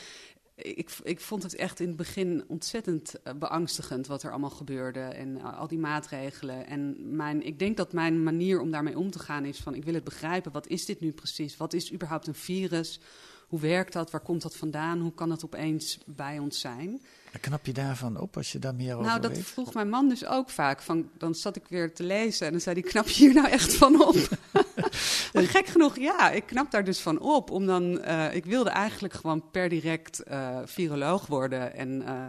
ik, 0.55 0.89
ik 1.03 1.19
vond 1.19 1.43
het 1.43 1.55
echt 1.55 1.79
in 1.79 1.87
het 1.87 1.95
begin 1.95 2.43
ontzettend 2.47 3.21
eh, 3.21 3.33
beangstigend 3.33 4.07
wat 4.07 4.23
er 4.23 4.29
allemaal 4.31 4.49
gebeurde 4.49 4.99
en 4.99 5.41
al 5.41 5.67
die 5.67 5.79
maatregelen. 5.79 6.67
En 6.67 7.15
mijn, 7.15 7.45
ik 7.45 7.59
denk 7.59 7.77
dat 7.77 7.93
mijn 7.93 8.23
manier 8.23 8.59
om 8.61 8.71
daarmee 8.71 8.97
om 8.97 9.11
te 9.11 9.19
gaan 9.19 9.45
is 9.45 9.57
van, 9.59 9.75
ik 9.75 9.85
wil 9.85 9.93
het 9.93 10.03
begrijpen, 10.03 10.51
wat 10.51 10.67
is 10.67 10.85
dit 10.85 10.99
nu 10.99 11.11
precies? 11.11 11.57
Wat 11.57 11.73
is 11.73 11.93
überhaupt 11.93 12.27
een 12.27 12.35
virus? 12.35 12.99
Hoe 13.49 13.59
werkt 13.59 13.93
dat? 13.93 14.11
Waar 14.11 14.21
komt 14.21 14.41
dat 14.41 14.55
vandaan? 14.55 14.99
Hoe 14.99 15.13
kan 15.13 15.29
dat 15.29 15.45
opeens 15.45 15.99
bij 16.05 16.39
ons 16.39 16.59
zijn? 16.59 17.01
Knap 17.41 17.65
je 17.65 17.73
daarvan 17.73 18.17
op 18.17 18.37
als 18.37 18.51
je 18.51 18.59
daar 18.59 18.75
meer 18.75 18.95
Nou, 18.95 19.07
over 19.07 19.21
dat 19.21 19.31
weet? 19.31 19.45
vroeg 19.45 19.73
mijn 19.73 19.89
man 19.89 20.09
dus 20.09 20.25
ook 20.25 20.49
vaak. 20.49 20.81
Van, 20.81 21.09
dan 21.17 21.35
zat 21.35 21.55
ik 21.55 21.63
weer 21.67 21.93
te 21.93 22.03
lezen 22.03 22.45
en 22.45 22.51
dan 22.51 22.61
zei 22.61 22.79
hij, 22.79 22.89
knap 22.89 23.07
je 23.07 23.25
hier 23.25 23.33
nou 23.33 23.47
echt 23.47 23.73
van 23.73 24.01
op? 24.07 24.15
maar 25.33 25.43
gek 25.43 25.65
genoeg, 25.67 25.97
ja, 25.97 26.31
ik 26.31 26.45
knap 26.45 26.71
daar 26.71 26.83
dus 26.83 26.99
van 26.99 27.19
op. 27.19 27.51
Om 27.51 27.65
dan, 27.65 28.01
eh, 28.01 28.35
ik 28.35 28.45
wilde 28.45 28.69
eigenlijk 28.69 29.13
gewoon 29.13 29.51
per 29.51 29.69
direct 29.69 30.23
eh, 30.23 30.59
viroloog 30.65 31.25
worden 31.25 31.73
en 31.73 32.05
eh, 32.05 32.23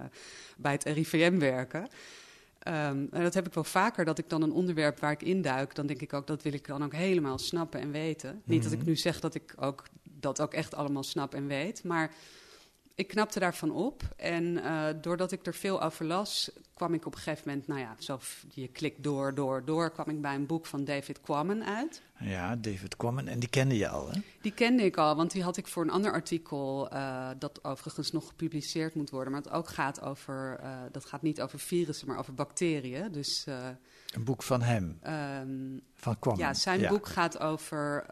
bij 0.56 0.72
het 0.72 0.84
RIVM 0.84 1.38
werken. 1.38 1.88
Ehm, 2.58 3.06
en 3.10 3.22
dat 3.22 3.34
heb 3.34 3.46
ik 3.46 3.54
wel 3.54 3.64
vaker, 3.64 4.04
dat 4.04 4.18
ik 4.18 4.28
dan 4.28 4.42
een 4.42 4.52
onderwerp 4.52 5.00
waar 5.00 5.12
ik 5.12 5.22
induik, 5.22 5.74
dan 5.74 5.86
denk 5.86 6.00
ik 6.00 6.12
ook, 6.12 6.26
dat 6.26 6.42
wil 6.42 6.52
ik 6.52 6.66
dan 6.66 6.84
ook 6.84 6.94
helemaal 6.94 7.38
snappen 7.38 7.80
en 7.80 7.90
weten. 7.90 8.42
Niet 8.44 8.62
dat 8.62 8.72
ik 8.72 8.84
nu 8.84 8.96
zeg 8.96 9.20
dat 9.20 9.34
ik 9.34 9.54
ook, 9.56 9.84
dat 10.20 10.40
ook 10.40 10.54
echt 10.54 10.74
allemaal 10.74 11.02
snap 11.02 11.34
en 11.34 11.46
weet, 11.46 11.84
maar 11.84 12.14
ik 12.94 13.08
knapte 13.08 13.38
daarvan 13.38 13.70
op. 13.70 14.02
En 14.16 14.62
eh, 14.62 14.86
doordat 15.00 15.32
ik 15.32 15.46
er 15.46 15.54
veel 15.54 15.82
over 15.82 16.04
las, 16.04 16.50
kwam 16.80 16.94
ik 16.94 17.06
op 17.06 17.14
een 17.14 17.20
gegeven 17.20 17.48
moment, 17.48 17.66
nou 17.66 17.80
ja, 17.80 17.94
zo 17.98 18.18
je 18.48 18.68
klikt 18.68 19.02
door, 19.02 19.34
door, 19.34 19.64
door, 19.64 19.90
kwam 19.90 20.08
ik 20.08 20.20
bij 20.20 20.34
een 20.34 20.46
boek 20.46 20.66
van 20.66 20.84
David 20.84 21.20
Quammen 21.20 21.64
uit. 21.64 22.02
Ja, 22.18 22.56
David 22.56 22.96
Quammen. 22.96 23.28
En 23.28 23.38
die 23.38 23.48
kende 23.48 23.76
je 23.76 23.88
al, 23.88 24.10
hè? 24.10 24.20
Die 24.40 24.52
kende 24.52 24.82
ik 24.84 24.96
al, 24.96 25.16
want 25.16 25.30
die 25.30 25.42
had 25.42 25.56
ik 25.56 25.66
voor 25.66 25.82
een 25.82 25.90
ander 25.90 26.12
artikel, 26.12 26.90
eh, 26.90 27.28
dat 27.38 27.64
overigens 27.64 28.12
nog 28.12 28.26
gepubliceerd 28.28 28.94
moet 28.94 29.10
worden. 29.10 29.32
Maar 29.32 29.42
het 29.42 29.50
ook 29.52 29.68
gaat 29.68 30.02
over, 30.02 30.58
eh, 30.62 30.70
dat 30.92 31.04
gaat 31.04 31.22
niet 31.22 31.40
over 31.40 31.58
virussen, 31.58 32.06
maar 32.08 32.18
over 32.18 32.34
bacteriën. 32.34 33.12
Dus 33.12 33.44
eh, 33.46 33.68
Een 34.14 34.24
boek 34.24 34.42
van 34.42 34.62
hem, 34.62 34.98
ehm, 35.02 35.48
van 35.96 36.18
Quammen. 36.18 36.44
ja, 36.46 36.54
zijn 36.54 36.88
boek 36.88 37.06
gaat 37.06 37.40
over 37.40 38.04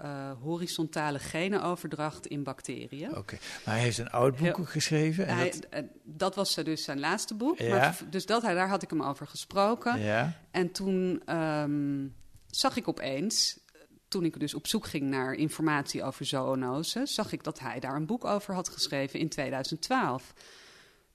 horizontale 0.43 1.19
genenoverdracht 1.19 2.27
in 2.27 2.43
bacteriën. 2.43 3.17
Oké, 3.17 3.39
maar 3.65 3.75
hij 3.75 3.83
heeft 3.83 3.99
een 3.99 4.11
oud 4.11 4.37
boek 4.39 4.69
geschreven. 4.69 5.27
En 5.27 5.37
Hij, 5.37 5.53
dat, 5.71 5.85
dat 6.05 6.35
was 6.35 6.55
dus 6.55 6.85
zijn 6.85 7.01
laatste 7.01 7.35
boek. 7.35 7.59
Ja. 7.59 7.69
Maar, 7.77 7.99
dus 8.11 8.27
dat, 8.27 8.43
hij- 8.43 8.55
daar 8.59 8.69
had 8.69 8.83
ik 8.83 8.91
hem 8.91 9.03
over 9.03 9.27
gesproken. 9.27 10.01
ja, 10.01 10.37
En 10.51 10.73
toen 10.73 11.23
ehm, 11.25 12.07
zag 12.47 12.77
ik 12.77 12.89
opeens, 12.89 13.61
toen 14.09 14.25
ik 14.25 14.41
dus 14.41 14.55
op 14.55 14.67
zoek 14.67 14.87
ging 14.87 15.05
naar 15.11 15.33
informatie 15.35 16.03
over 16.03 16.25
zoonose, 16.25 17.01
zag 17.07 17.33
ik 17.33 17.45
dat 17.45 17.59
hij 17.59 17.81
daar 17.81 17.97
een 17.97 18.07
boek 18.07 18.25
over 18.25 18.55
had 18.55 18.69
geschreven 18.69 19.19
in 19.21 19.29
2012. 19.29 20.33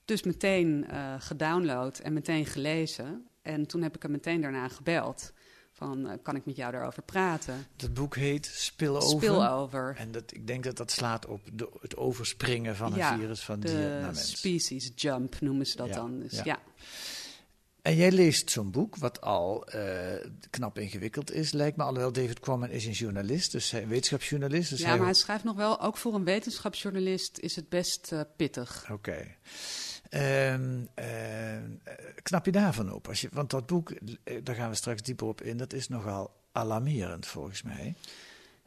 Dus 0.04 0.22
meteen 0.22 0.86
eh 0.88 1.14
gedownload 1.18 1.98
en 1.98 2.12
meteen 2.12 2.46
gelezen. 2.46 3.28
En 3.42 3.66
toen 3.66 3.82
heb 3.82 3.96
ik 3.96 4.02
hem 4.02 4.10
meteen 4.10 4.40
daarna 4.40 4.68
gebeld. 4.68 5.32
Van, 5.72 6.08
eh, 6.08 6.16
kan 6.22 6.36
ik 6.36 6.44
met 6.46 6.56
jou 6.56 6.72
daarover 6.72 7.02
praten? 7.02 7.66
dat 7.76 7.94
boek 7.94 8.16
heet 8.16 8.46
Spillover. 8.46 9.08
Spillover. 9.22 9.94
En 9.98 10.12
dat, 10.12 10.34
ik 10.34 10.46
denk 10.46 10.64
dat 10.64 10.76
dat 10.76 10.90
slaat 10.90 11.26
op 11.26 11.40
de, 11.52 11.68
het 11.80 11.96
overspringen 11.96 12.76
van 12.76 12.92
een 12.92 12.98
Ja, 12.98 13.18
virus 13.18 13.40
van 13.40 13.60
dier 13.60 13.70
De 13.76 13.78
naar 13.78 14.00
mens. 14.00 14.36
species 14.36 14.92
jump 14.94 15.40
noemen 15.40 15.66
ze 15.66 15.76
dat 15.76 15.88
Ja, 15.88 15.94
dan. 15.94 16.18
Dus 16.20 16.32
ja. 16.32 16.42
ja. 16.44 16.58
En 17.84 17.96
jij 17.96 18.12
leest 18.12 18.50
zo'n 18.50 18.70
boek, 18.70 18.96
wat 18.96 19.20
al 19.20 19.66
eh, 19.66 20.30
knap 20.50 20.78
ingewikkeld 20.78 21.32
is, 21.32 21.52
lijkt 21.52 21.76
me. 21.76 21.82
Alhoewel 21.82 22.12
David 22.12 22.40
Quammen 22.40 22.70
is 22.70 22.86
een 22.86 22.92
journalist, 22.92 23.52
dus 23.52 23.70
hij, 23.70 23.82
een 23.82 23.88
wetenschapsjournalist. 23.88 24.70
Dus 24.70 24.80
ja, 24.80 24.86
hij 24.86 24.96
maar 24.96 25.06
hij 25.06 25.14
schrijft 25.14 25.44
nog 25.44 25.56
wel, 25.56 25.80
ook 25.80 25.96
voor 25.96 26.14
een 26.14 26.24
wetenschapsjournalist 26.24 27.38
is 27.38 27.56
het 27.56 27.68
best 27.68 28.12
eh, 28.12 28.20
pittig. 28.36 28.88
Oké. 28.90 29.26
Ehm, 30.08 30.84
eh, 30.94 31.06
knap 32.22 32.44
je 32.44 32.52
daarvan 32.52 32.92
op? 32.92 33.08
Als 33.08 33.20
je, 33.20 33.28
want 33.32 33.50
dat 33.50 33.66
boek, 33.66 33.92
daar 34.42 34.54
gaan 34.54 34.70
we 34.70 34.76
straks 34.76 35.02
dieper 35.02 35.26
op 35.26 35.42
in, 35.42 35.56
dat 35.56 35.72
is 35.72 35.88
nogal 35.88 36.34
alarmerend 36.52 37.26
volgens 37.26 37.62
mij. 37.62 37.94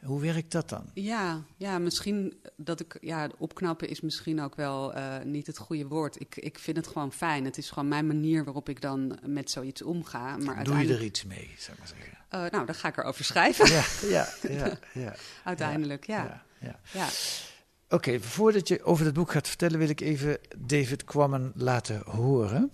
Hoe 0.04 0.22
werkt 0.22 0.52
dat 0.52 0.70
dan? 0.70 0.86
Ja, 0.94 1.44
ja, 1.58 1.80
misschien 1.80 2.42
dat 2.56 2.80
ik. 2.80 2.98
Ja, 3.02 3.30
opknappen 3.38 3.90
is 3.90 4.02
misschien 4.02 4.42
ook 4.42 4.56
wel 4.56 4.94
eh, 4.94 5.24
niet 5.24 5.48
het 5.48 5.58
goede 5.58 5.88
woord. 5.88 6.20
Ik, 6.20 6.36
ik 6.36 6.60
vind 6.60 6.78
het 6.78 6.88
gewoon 6.88 7.12
fijn. 7.12 7.46
Het 7.46 7.58
is 7.58 7.70
gewoon 7.70 7.88
mijn 7.88 8.08
manier 8.08 8.44
waarop 8.44 8.70
ik 8.70 8.82
dan 8.82 9.20
met 9.26 9.52
zoiets 9.52 9.82
omga. 9.82 10.20
Maar 10.20 10.38
Doe 10.38 10.46
je 10.46 10.56
uiteindelijk, 10.56 11.00
er 11.00 11.06
iets 11.06 11.26
mee, 11.26 11.50
zou 11.58 11.72
ik 11.72 11.78
maar 11.78 11.88
zeggen? 11.88 12.18
Eh, 12.30 12.52
nou, 12.52 12.66
dan 12.66 12.76
ga 12.76 12.88
ik 12.88 12.98
erover 12.98 13.26
schrijven. 13.26 13.70
Ja, 13.70 13.84
ja, 14.02 14.28
ja. 14.60 14.80
ja. 14.94 15.16
uiteindelijk, 15.44 16.06
ja. 16.06 16.24
ja, 16.24 16.44
ja. 16.60 16.80
ja. 16.92 17.08
Oké, 17.90 18.20
voordat 18.20 18.68
je 18.68 18.84
over 18.84 19.06
het 19.06 19.14
boek 19.14 19.32
gaat 19.32 19.48
vertellen, 19.48 19.80
wil 19.80 19.90
ik 19.90 20.02
even 20.02 20.38
David 20.58 21.04
Quammen 21.04 21.52
laten 21.56 22.02
horen. 22.06 22.72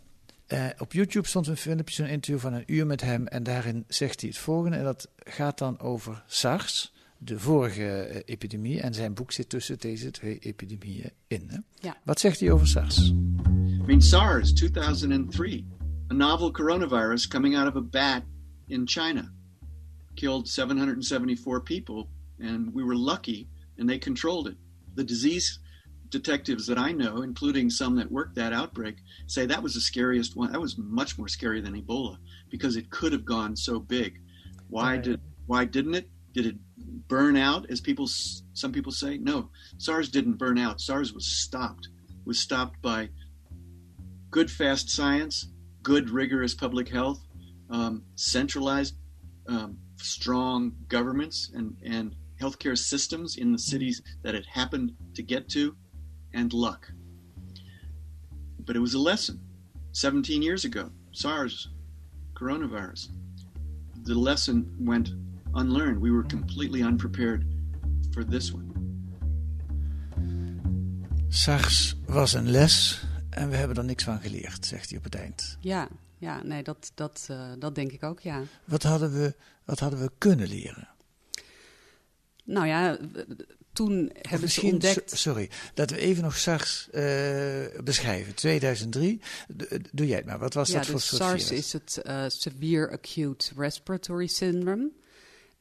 Eh, 0.48 0.66
op 0.78 0.94
YouTube 0.94 1.28
stond 1.28 1.48
een 1.48 1.58
filmpje, 1.58 1.96
zo'n 1.96 2.06
interview 2.06 2.40
van 2.40 2.54
een 2.54 2.64
uur 2.66 2.86
met 2.86 3.02
hem. 3.02 3.28
En 3.28 3.44
daarin 3.44 3.84
zegt 3.88 4.22
hij 4.22 4.30
het 4.30 4.40
volgende. 4.40 4.78
En 4.78 4.84
dat 4.84 5.10
gaat 5.18 5.58
dan 5.58 5.80
over 5.80 6.24
SARS, 6.28 6.94
de 7.24 7.40
vorige 7.40 7.84
eh, 7.84 8.22
epidemie. 8.26 8.80
En 8.82 8.94
zijn 8.94 9.14
boek 9.14 9.32
zit 9.32 9.50
tussen 9.50 9.78
deze 9.80 10.12
twee 10.12 10.38
epidemieën 10.40 11.12
in. 11.28 11.44
Hè? 11.48 11.58
Ja. 11.80 11.98
Wat 12.04 12.20
zegt 12.20 12.40
hij 12.40 12.52
over 12.52 12.68
SARS? 12.68 13.10
I 13.10 13.14
mean, 13.86 14.02
SARS, 14.02 14.54
2003, 14.54 15.66
a 16.12 16.14
novel 16.14 16.52
coronavirus 16.52 17.28
coming 17.28 17.58
out 17.58 17.68
of 17.68 17.76
a 17.76 17.82
bat 17.82 18.24
in 18.68 18.88
China, 18.88 19.34
killed 20.16 20.48
774 20.50 21.62
people, 21.64 22.08
and 22.40 22.74
we 22.74 22.84
were 22.84 22.96
lucky, 22.98 23.48
and 23.78 23.88
they 23.90 23.98
controlled 23.98 24.48
it. 24.48 24.56
The 24.96 25.04
disease 25.06 25.60
detectives 26.10 26.66
that 26.68 26.78
I 26.78 26.92
know, 26.94 27.24
including 27.24 27.72
some 27.72 27.96
that 27.96 28.12
worked 28.12 28.36
that 28.36 28.54
outbreak, 28.54 28.96
say 29.26 29.46
that 29.48 29.64
was 29.64 29.74
the 29.74 29.82
scariest 29.82 30.36
one. 30.36 30.52
That 30.52 30.62
was 30.62 30.78
much 30.78 31.18
more 31.18 31.28
scary 31.28 31.62
than 31.62 31.74
Ebola 31.74 32.18
because 32.50 32.78
it 32.78 32.90
could 32.90 33.12
have 33.14 33.26
gone 33.26 33.56
so 33.56 33.80
big. 33.80 34.22
Why 34.70 34.92
Right. 34.94 35.04
did 35.04 35.20
why 35.48 35.66
didn't 35.66 35.96
it? 35.96 36.10
Did 36.34 36.46
it 36.46 36.56
burn 37.08 37.36
out, 37.36 37.66
as 37.70 37.82
people 37.82 38.08
some 38.08 38.72
people 38.72 38.92
say? 38.92 39.18
No, 39.18 39.50
SARS 39.78 40.10
didn't 40.10 40.38
burn 40.38 40.58
out. 40.58 40.82
SARS 40.82 41.14
was 41.14 41.26
stopped. 41.26 41.90
Was 42.26 42.40
stopped 42.40 42.82
by 42.82 43.10
good 44.32 44.50
fast 44.50 44.90
science, 44.90 45.48
good 45.82 46.10
rigorous 46.10 46.54
public 46.54 46.90
health, 46.90 47.22
um, 47.70 48.04
centralized 48.16 48.96
um, 49.48 49.78
strong 49.98 50.74
governments 50.88 51.52
and, 51.54 51.76
and 51.84 52.16
healthcare 52.42 52.78
systems 52.78 53.38
in 53.38 53.52
the 53.52 53.60
cities 53.60 54.02
that 54.24 54.36
it 54.36 54.46
happened 54.46 54.94
to 55.16 55.24
get 55.24 55.50
to, 55.50 55.76
and 56.34 56.54
luck. 56.54 56.92
But 58.66 58.76
it 58.76 58.80
was 58.80 58.94
a 58.94 59.00
lesson. 59.00 59.40
17 59.92 60.42
years 60.42 60.66
ago, 60.66 60.90
SARS, 61.12 61.70
coronavirus. 62.34 63.10
The 64.04 64.16
lesson 64.16 64.76
went 64.80 65.10
unlearned. 65.56 66.02
We 66.02 66.12
were 66.12 66.26
completely 66.28 66.82
unprepared 66.82 67.46
for 68.12 68.26
this 68.26 68.52
one. 68.54 68.72
SARS 71.30 71.96
was 72.06 72.34
een 72.34 72.50
les 72.50 73.04
en 73.30 73.50
we 73.50 73.56
hebben 73.56 73.78
er 73.78 73.84
niks 73.84 74.04
van 74.04 74.20
geleerd, 74.22 74.66
zegt 74.66 74.90
hij 74.90 74.98
op 74.98 75.04
het 75.04 75.16
eind. 75.16 75.58
Ja, 75.60 75.88
ja 76.18 76.44
nee, 76.44 76.64
dat, 76.64 76.92
dat, 76.96 77.26
eh, 77.30 77.52
dat 77.60 77.76
denk 77.76 77.92
ik 77.92 78.04
ook, 78.04 78.20
ja. 78.20 78.42
Wat 78.66 78.84
hadden 78.84 79.14
we, 79.14 79.36
wat 79.66 79.80
hadden 79.80 80.00
we 80.00 80.12
kunnen 80.18 80.48
leren? 80.48 80.88
Nou 82.44 82.68
ja, 82.68 82.98
toen 83.74 84.10
Of 84.10 84.12
hebben 84.14 84.38
ze 84.38 84.40
misschien, 84.42 84.72
ontdekt... 84.74 85.10
so- 85.10 85.16
sorry, 85.16 85.50
dat 85.74 85.90
we 85.90 85.98
even 85.98 86.24
nog 86.24 86.38
SARS 86.38 86.90
eh, 86.90 87.82
beschrijven. 87.84 88.36
2003, 88.36 89.22
D- 89.58 89.80
doe 89.92 90.08
jij 90.08 90.18
het 90.18 90.26
maar. 90.26 90.40
Wat 90.40 90.54
was 90.54 90.70
ja, 90.70 90.78
dat 90.78 90.86
voor 90.88 91.02
soort 91.02 91.22
SARS 91.22 91.48
virus? 91.48 91.66
is 91.66 91.74
het 91.74 91.98
eh, 91.98 92.24
Severe 92.28 92.90
Acute 92.92 93.52
Respiratory 93.58 94.28
Syndrome. 94.28 94.90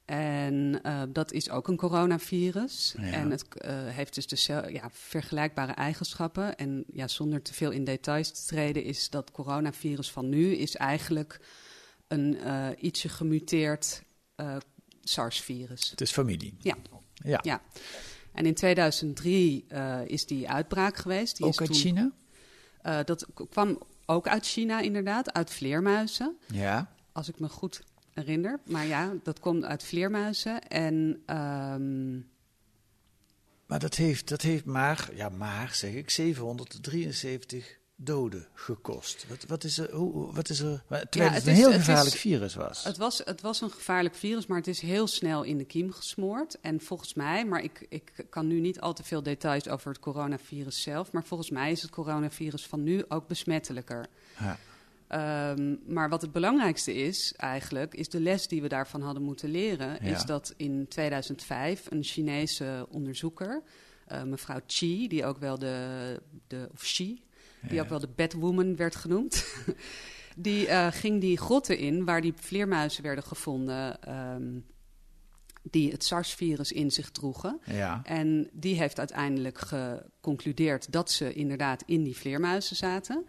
En 0.04 0.80
eh, 0.82 1.02
dat 1.08 1.32
is 1.32 1.50
ook 1.50 1.68
een 1.68 1.76
coronavirus. 1.76 2.94
Ja. 2.96 3.02
En 3.12 3.30
het 3.30 3.54
eh, 3.54 3.72
heeft 3.74 4.14
dus 4.14 4.26
de 4.46 4.68
ja, 4.72 4.88
vergelijkbare 4.92 5.72
eigenschappen. 5.72 6.56
En 6.56 6.84
ja, 6.92 7.08
zonder 7.08 7.42
te 7.42 7.54
veel 7.54 7.70
in 7.70 7.84
details 7.84 8.30
te 8.30 8.46
treden, 8.46 8.84
is 8.84 9.10
dat 9.10 9.30
coronavirus 9.30 10.10
van 10.10 10.28
nu 10.28 10.54
is 10.56 10.76
eigenlijk 10.76 11.40
een 12.08 12.38
eh, 12.38 12.68
ietsje 12.78 13.08
gemuteerd 13.08 14.02
SARS-virus. 15.02 15.90
Het 15.90 16.00
is 16.00 16.10
familie. 16.12 16.54
Ja. 16.58 16.76
Ja. 17.14 17.40
Ja. 17.42 17.60
En 18.32 18.46
in 18.46 18.54
2003 18.54 19.64
eh, 19.68 20.00
is 20.06 20.26
die 20.26 20.48
uitbraak 20.50 20.96
geweest. 20.96 21.36
Die 21.36 21.46
Ook 21.46 21.52
is 21.52 21.58
uit 21.60 21.68
toen- 21.68 21.78
China? 21.80 22.10
dat 23.04 23.26
kwam 23.50 23.78
ook 24.06 24.28
uit 24.28 24.46
China, 24.46 24.80
inderdaad, 24.80 25.32
uit 25.32 25.50
vleermuizen. 25.50 26.36
Ja. 26.46 26.94
Als 27.12 27.28
ik 27.28 27.38
me 27.38 27.48
goed 27.48 27.82
herinner. 28.12 28.60
Maar 28.66 28.86
ja, 28.86 29.12
dat 29.22 29.40
komt 29.40 29.64
uit 29.64 29.84
vleermuizen. 29.84 30.68
En 30.68 31.22
ehm, 31.26 32.12
Maar 33.66 33.78
dat 33.80 33.94
heeft, 33.94 34.28
dat 34.28 34.42
heeft 34.42 34.64
maar, 34.64 35.08
ja 35.14 35.28
maar 35.28 35.74
zeg 35.74 35.92
ik, 35.92 36.10
773 36.10 37.78
doden 37.96 38.46
gekost. 38.54 39.26
Wat, 39.28 39.44
wat 39.46 39.64
is 39.64 39.78
er, 39.78 39.92
hoe, 39.94 40.32
wat 40.34 40.48
is 40.48 40.60
er, 40.60 40.82
terwijl 40.88 41.06
Ja, 41.10 41.24
het, 41.24 41.34
het 41.34 41.46
een 41.46 41.52
is- 41.52 41.58
heel 41.58 41.72
het 41.72 41.80
gevaarlijk 41.80 42.14
is- 42.14 42.20
virus 42.20 42.54
was. 42.54 42.84
het, 42.84 42.96
was, 42.96 43.18
het 43.24 43.40
was 43.40 43.60
een 43.60 43.70
gevaarlijk 43.70 44.14
virus, 44.14 44.46
maar 44.46 44.58
het 44.58 44.66
is 44.66 44.80
heel 44.80 45.06
snel 45.06 45.42
in 45.42 45.58
de 45.58 45.64
kiem 45.64 45.92
gesmoord. 45.92 46.60
En 46.60 46.80
volgens 46.80 47.14
mij, 47.14 47.44
maar 47.46 47.62
ik, 47.62 47.86
ik 47.88 48.12
kan 48.30 48.46
nu 48.46 48.60
niet 48.60 48.80
al 48.80 48.92
te 48.92 49.02
veel 49.04 49.22
details 49.22 49.68
over 49.68 49.88
het 49.88 49.98
coronavirus 50.00 50.82
zelf. 50.82 51.12
Maar 51.12 51.24
volgens 51.24 51.50
mij 51.50 51.70
is 51.70 51.82
het 51.82 51.90
coronavirus 51.90 52.66
van 52.66 52.82
nu 52.82 53.04
ook 53.08 53.26
besmettelijker. 53.28 54.06
Ja. 54.38 54.58
Ehm, 55.12 55.74
maar 55.86 56.08
wat 56.08 56.22
het 56.22 56.32
belangrijkste 56.32 56.94
is 56.94 57.34
eigenlijk, 57.36 57.94
is 57.94 58.08
de 58.08 58.20
les 58.20 58.48
die 58.48 58.62
we 58.62 58.68
daarvan 58.68 59.02
hadden 59.02 59.22
moeten 59.22 59.50
leren, 59.50 59.88
Ja. 59.88 60.10
is 60.14 60.24
dat 60.24 60.54
in 60.56 60.86
2005 60.88 61.86
een 61.90 62.02
Chinese 62.02 62.86
onderzoeker, 62.90 63.62
eh, 64.06 64.22
mevrouw 64.22 64.60
Chi, 64.66 65.08
die 65.08 65.24
ook 65.24 65.38
wel 65.38 65.58
de, 65.58 66.20
de 66.46 66.68
of 66.72 66.80
Xi, 66.80 67.22
die 67.68 67.80
ook 67.80 67.88
wel 67.88 67.98
de 68.00 68.08
Batwoman 68.16 68.76
werd 68.76 68.96
genoemd, 68.96 69.46
die 70.36 70.66
eh, 70.66 70.86
ging 70.90 71.20
die 71.20 71.38
grotten 71.38 71.78
in 71.78 72.04
waar 72.04 72.20
die 72.20 72.32
vleermuizen 72.36 73.02
werden 73.02 73.24
gevonden. 73.24 74.02
ehm, 74.02 74.58
die 75.70 75.90
het 75.92 76.04
SARS-virus 76.04 76.72
in 76.72 76.90
zich 76.90 77.10
droegen. 77.10 77.60
Ja. 77.64 78.00
En 78.04 78.48
die 78.52 78.74
heeft 78.76 78.98
uiteindelijk 78.98 79.58
geconcludeerd 79.58 80.92
dat 80.92 81.10
ze 81.10 81.32
inderdaad 81.32 81.82
in 81.86 82.02
die 82.02 82.16
vleermuizen 82.16 82.76
zaten. 82.76 83.26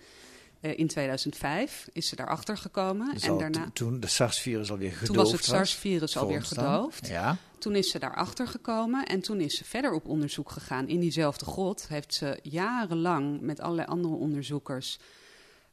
Eh, 0.63 0.77
in 0.77 0.87
2005 0.87 1.87
is 1.93 2.07
ze 2.07 2.15
daarachter 2.15 2.57
gekomen. 2.57 3.13
Dus 3.13 3.23
en 3.23 3.37
daarna, 3.37 3.63
to- 3.63 3.69
toen 3.73 3.99
de 3.99 4.07
SARS-virus 4.07 4.71
alweer 4.71 4.91
gedoofd 4.91 5.05
toen 5.05 5.15
was 5.15 5.31
het 5.31 5.43
SARS-virus 5.43 6.17
alweer 6.17 6.43
gedoofd. 6.43 7.07
Ja. 7.07 7.37
Toen 7.59 7.75
is 7.75 7.89
ze 7.91 7.99
daarachter 7.99 8.47
gekomen 8.47 9.05
en 9.05 9.21
toen 9.21 9.39
is 9.39 9.57
ze 9.57 9.63
verder 9.65 9.91
op 9.93 10.07
onderzoek 10.07 10.51
gegaan. 10.51 10.87
In 10.87 10.99
diezelfde 10.99 11.45
grot 11.45 11.87
heeft 11.87 12.13
ze 12.13 12.39
jarenlang 12.43 13.41
met 13.41 13.59
allerlei 13.59 13.87
andere 13.87 14.13
onderzoekers 14.13 14.99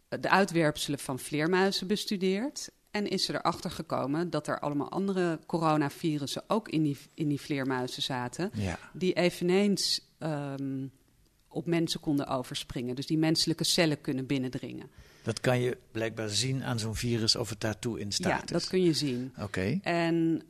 eh, 0.09 0.21
de 0.21 0.31
uitwerpselen 0.31 0.99
van 0.99 1.19
vleermuizen 1.19 1.87
bestudeerd. 1.87 2.71
En 2.91 3.09
is 3.09 3.25
ze 3.25 3.35
erachter 3.35 3.71
gekomen 3.71 4.31
dat 4.31 4.47
er 4.47 4.61
allemaal 4.61 4.91
andere 4.91 5.39
coronavirussen 5.47 6.43
ook 6.47 6.69
in 6.69 6.83
die, 6.83 6.99
in 7.15 7.29
die 7.29 7.41
vleermuizen 7.41 8.03
zaten. 8.03 8.51
ja. 8.55 8.79
Die 8.93 9.13
eveneens 9.13 10.01
ehm, 10.19 10.87
op 11.51 11.67
mensen 11.67 12.01
konden 12.01 12.27
overspringen. 12.27 12.95
Dus 12.95 13.07
die 13.07 13.19
menselijke 13.19 13.65
cellen 13.65 14.01
kunnen 14.01 14.27
binnendringen. 14.27 14.91
Dat 15.23 15.41
kan 15.41 15.61
je 15.61 15.77
blijkbaar 15.93 16.29
zien 16.29 16.65
aan 16.65 16.79
zo'n 16.79 16.97
virus 16.97 17.37
of 17.37 17.49
het 17.49 17.61
daartoe 17.61 18.01
in 18.01 18.13
staat 18.13 18.31
ja, 18.31 18.43
is. 18.43 18.51
dat 18.51 18.69
kun 18.69 18.83
je 18.83 18.93
zien. 18.93 19.35
Oké. 19.39 19.79
En 19.83 20.43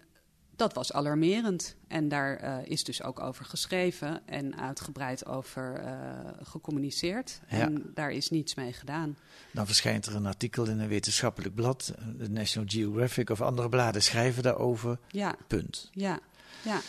dat 0.61 0.75
was 0.75 0.93
alarmerend. 0.93 1.77
En 1.89 2.09
daar 2.09 2.37
eh, 2.37 2.57
is 2.65 2.85
dus 2.85 3.03
ook 3.03 3.21
over 3.21 3.45
geschreven 3.45 4.27
en 4.27 4.57
uitgebreid 4.57 5.27
over 5.27 5.75
eh, 5.75 5.93
gecommuniceerd. 6.43 7.41
Ja. 7.49 7.59
En 7.59 7.91
daar 7.95 8.11
is 8.11 8.31
niets 8.31 8.55
mee 8.55 8.73
gedaan. 8.73 9.17
Dan 9.53 9.67
verschijnt 9.67 10.07
er 10.07 10.15
een 10.15 10.27
artikel 10.27 10.67
in 10.67 10.79
een 10.79 10.89
wetenschappelijk 10.89 11.55
blad. 11.55 11.95
De 12.19 12.29
National 12.29 12.69
Geographic 12.69 13.31
of 13.31 13.41
andere 13.41 13.69
bladen 13.69 14.03
schrijven 14.03 14.43
daarover. 14.43 14.99
Ja, 15.09 15.37
Punt. 15.47 15.89
ja, 15.93 16.19
ja. 16.63 16.81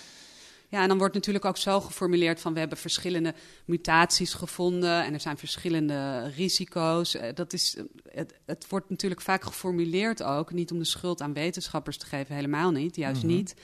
Ja, 0.72 0.82
en 0.82 0.88
dan 0.88 0.98
wordt 0.98 1.14
natuurlijk 1.14 1.46
ook 1.46 1.58
zo 1.58 1.82
geformuleerd 1.82 2.42
van 2.42 2.54
we 2.54 2.60
hebben 2.60 2.78
verschillende 2.78 3.34
mutaties 3.66 4.34
gevonden 4.34 5.04
en 5.04 5.14
er 5.14 5.20
zijn 5.20 5.38
verschillende 5.38 6.28
risico's. 6.36 7.16
Eh, 7.16 7.36
Dat 7.36 7.54
is, 7.54 7.76
eh, 7.76 7.84
het, 8.04 8.34
het 8.46 8.66
wordt 8.70 8.90
natuurlijk 8.90 9.22
vaak 9.22 9.44
geformuleerd 9.44 10.24
ook, 10.24 10.52
niet 10.52 10.72
om 10.72 10.80
de 10.80 10.86
schuld 10.86 11.22
aan 11.22 11.34
wetenschappers 11.34 11.98
te 11.98 12.06
geven, 12.06 12.36
helemaal 12.36 12.72
niet, 12.72 12.96
juist 12.96 13.24
niet. 13.24 13.56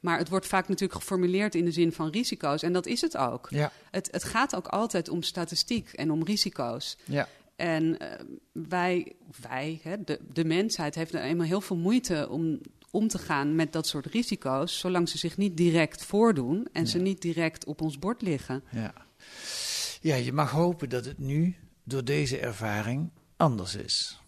Maar 0.00 0.18
het 0.18 0.28
wordt 0.28 0.46
vaak 0.46 0.68
natuurlijk 0.68 1.00
geformuleerd 1.00 1.54
in 1.54 1.64
de 1.64 1.72
zin 1.72 1.92
van 1.92 2.10
risico's 2.10 2.62
en 2.62 2.72
dat 2.72 2.86
is 2.86 3.00
het 3.00 3.16
ook. 3.16 3.46
Ja. 3.50 3.72
Het, 3.90 4.08
het 4.10 4.24
gaat 4.24 4.56
ook 4.56 4.66
altijd 4.66 5.08
om 5.08 5.22
statistiek 5.22 5.92
en 5.92 6.10
om 6.10 6.24
risico's. 6.24 6.96
Ja. 7.04 7.28
En 7.56 7.98
eh, 7.98 8.24
wij, 8.52 9.12
wij 9.40 9.80
hè, 9.82 10.04
de, 10.04 10.18
de 10.32 10.44
mensheid, 10.44 10.94
heeft 10.94 11.14
er 11.14 11.20
eenmaal 11.20 11.46
heel 11.46 11.60
veel 11.60 11.76
moeite 11.76 12.28
om 12.30 12.60
om 12.90 13.08
te 13.08 13.18
gaan 13.18 13.54
met 13.54 13.72
dat 13.72 13.86
soort 13.86 14.06
risico's, 14.06 14.78
zolang 14.78 15.08
ze 15.08 15.18
zich 15.18 15.36
niet 15.36 15.56
direct 15.56 16.04
voordoen 16.04 16.68
en 16.72 16.86
ze 16.86 16.98
niet 16.98 17.22
direct 17.22 17.64
op 17.64 17.80
ons 17.80 17.98
bord 17.98 18.22
liggen. 18.22 18.64
Ja. 18.70 18.92
ja, 20.00 20.14
je 20.14 20.32
mag 20.32 20.50
hopen 20.50 20.88
dat 20.88 21.04
het 21.04 21.18
nu 21.18 21.56
door 21.84 22.04
deze 22.04 22.38
ervaring 22.38 23.10
anders 23.36 23.74
is. 23.74 24.20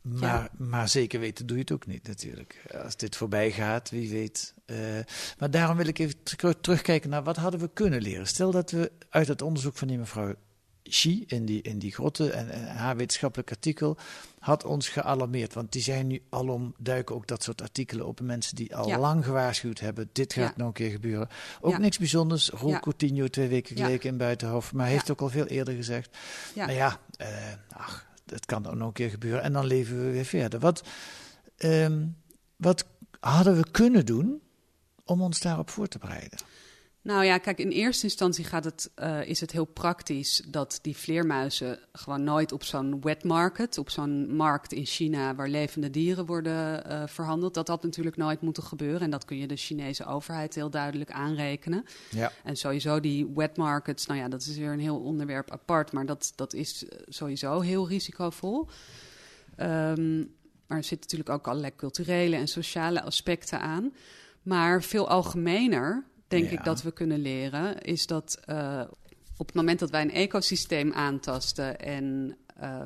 Maar, 0.00 0.48
maar 0.56 0.88
zeker 0.88 1.20
weten 1.20 1.46
doe 1.46 1.56
je 1.56 1.62
het 1.62 1.72
ook 1.72 1.86
niet 1.86 2.06
natuurlijk. 2.06 2.62
Als 2.82 2.96
dit 2.96 3.16
voorbij 3.16 3.50
gaat, 3.50 3.90
wie 3.90 4.10
weet. 4.10 4.54
Uh, 4.66 4.78
maar 5.38 5.50
daarom 5.50 5.76
wil 5.76 5.86
ik 5.86 5.98
even 5.98 6.16
terugkijken 6.60 7.10
naar 7.10 7.22
wat 7.22 7.36
hadden 7.36 7.60
we 7.60 7.70
kunnen 7.72 8.02
leren. 8.02 8.26
Stel 8.26 8.50
dat 8.50 8.70
we 8.70 8.92
uit 9.08 9.28
het 9.28 9.42
onderzoek 9.42 9.76
van 9.76 9.88
die 9.88 9.98
mevrouw 9.98 10.34
Xi 10.88 11.24
in 11.26 11.44
die, 11.44 11.62
in 11.62 11.78
die 11.78 11.92
grotten 11.92 12.32
en, 12.32 12.50
en, 12.50 12.66
haar 12.76 12.96
wetenschappelijk 12.96 13.50
artikel 13.50 13.96
had 14.38 14.64
ons 14.64 14.88
gealarmeerd. 14.88 15.54
Want 15.54 15.72
die 15.72 15.82
zijn 15.82 16.06
nu 16.06 16.22
alom 16.28 16.74
duiken 16.78 17.14
ook 17.14 17.26
dat 17.26 17.42
soort 17.42 17.62
artikelen 17.62 18.06
op. 18.06 18.20
Mensen 18.20 18.56
die 18.56 18.76
al 18.76 18.98
lang 18.98 19.24
gewaarschuwd 19.24 19.80
hebben, 19.80 20.08
dit 20.12 20.32
gaat 20.32 20.56
nog 20.56 20.66
een 20.66 20.72
keer 20.72 20.90
gebeuren. 20.90 21.28
Ook 21.60 21.78
niks 21.78 21.98
bijzonders. 21.98 22.48
Roel. 22.48 22.80
Coutinho 22.80 23.28
twee 23.28 23.48
weken 23.48 23.76
geleden 23.76 24.10
in 24.10 24.16
Buitenhof. 24.16 24.72
Maar 24.72 24.86
heeft 24.86 25.10
ook 25.10 25.20
al 25.20 25.28
veel 25.28 25.46
eerder 25.46 25.74
gezegd. 25.74 26.16
Ja. 26.54 26.66
Nou 26.66 26.78
ja, 26.78 27.00
uh, 27.20 27.26
ach, 27.70 28.06
het 28.26 28.46
kan 28.46 28.66
ook 28.66 28.74
nog 28.74 28.86
een 28.86 28.92
keer 28.92 29.10
gebeuren. 29.10 29.42
En 29.42 29.52
dan 29.52 29.66
leven 29.66 30.04
we 30.04 30.10
weer 30.10 30.24
verder. 30.24 30.60
Wat, 30.60 30.82
um, 31.58 32.16
wat 32.56 32.84
hadden 33.20 33.56
we 33.56 33.70
kunnen 33.70 34.06
doen 34.06 34.42
om 35.04 35.22
ons 35.22 35.40
daarop 35.40 35.70
voor 35.70 35.88
te 35.88 35.98
bereiden? 35.98 36.38
Nou 37.04 37.24
ja, 37.24 37.38
kijk, 37.38 37.58
in 37.58 37.70
eerste 37.70 38.04
instantie 38.04 38.44
gaat 38.44 38.64
het, 38.64 38.90
uh, 38.96 39.28
is 39.28 39.40
het 39.40 39.50
heel 39.50 39.64
praktisch 39.64 40.42
dat 40.48 40.78
die 40.82 40.96
vleermuizen 40.96 41.78
gewoon 41.92 42.24
nooit 42.24 42.52
op 42.52 42.64
zo'n 42.64 43.00
wet 43.00 43.24
market, 43.24 43.78
op 43.78 43.90
zo'n 43.90 44.36
markt 44.36 44.72
in 44.72 44.86
China 44.86 45.34
waar 45.34 45.48
levende 45.48 45.90
dieren 45.90 46.26
worden 46.26 46.90
uh, 46.90 47.02
verhandeld, 47.06 47.54
dat 47.54 47.66
dat 47.66 47.82
natuurlijk 47.82 48.16
nooit 48.16 48.40
moet 48.40 48.58
gebeuren. 48.58 49.00
En 49.00 49.10
dat 49.10 49.24
kun 49.24 49.36
je 49.36 49.46
de 49.46 49.56
Chinese 49.56 50.06
overheid 50.06 50.54
heel 50.54 50.70
duidelijk 50.70 51.10
aanrekenen. 51.10 51.84
Ja. 52.10 52.32
En 52.44 52.56
sowieso 52.56 53.00
die 53.00 53.30
wet 53.34 53.56
markets, 53.56 54.06
nou 54.06 54.20
ja, 54.20 54.28
dat 54.28 54.40
is 54.40 54.56
weer 54.56 54.72
een 54.72 54.80
heel 54.80 54.98
onderwerp 54.98 55.50
apart, 55.50 55.92
maar 55.92 56.06
dat, 56.06 56.32
dat 56.34 56.52
is 56.54 56.84
sowieso 57.08 57.60
heel 57.60 57.88
risicovol. 57.88 58.68
Um, 59.60 60.34
maar 60.66 60.78
er 60.78 60.84
zitten 60.84 61.08
natuurlijk 61.10 61.30
ook 61.30 61.48
allerlei 61.48 61.76
culturele 61.76 62.36
en 62.36 62.48
sociale 62.48 63.02
aspecten 63.02 63.60
aan. 63.60 63.94
Maar 64.42 64.82
veel 64.82 65.08
algemener 65.08 66.04
denk 66.28 66.50
ik 66.50 66.64
dat 66.64 66.82
we 66.82 66.92
kunnen 66.92 67.20
leren, 67.20 67.80
is 67.80 68.06
dat 68.06 68.40
uh, 68.50 68.82
op 69.36 69.46
het 69.46 69.54
moment 69.54 69.78
dat 69.78 69.90
wij 69.90 70.02
een 70.02 70.12
ecosysteem 70.12 70.92
aantasten 70.92 71.78
en 71.80 72.36
uh, 72.62 72.80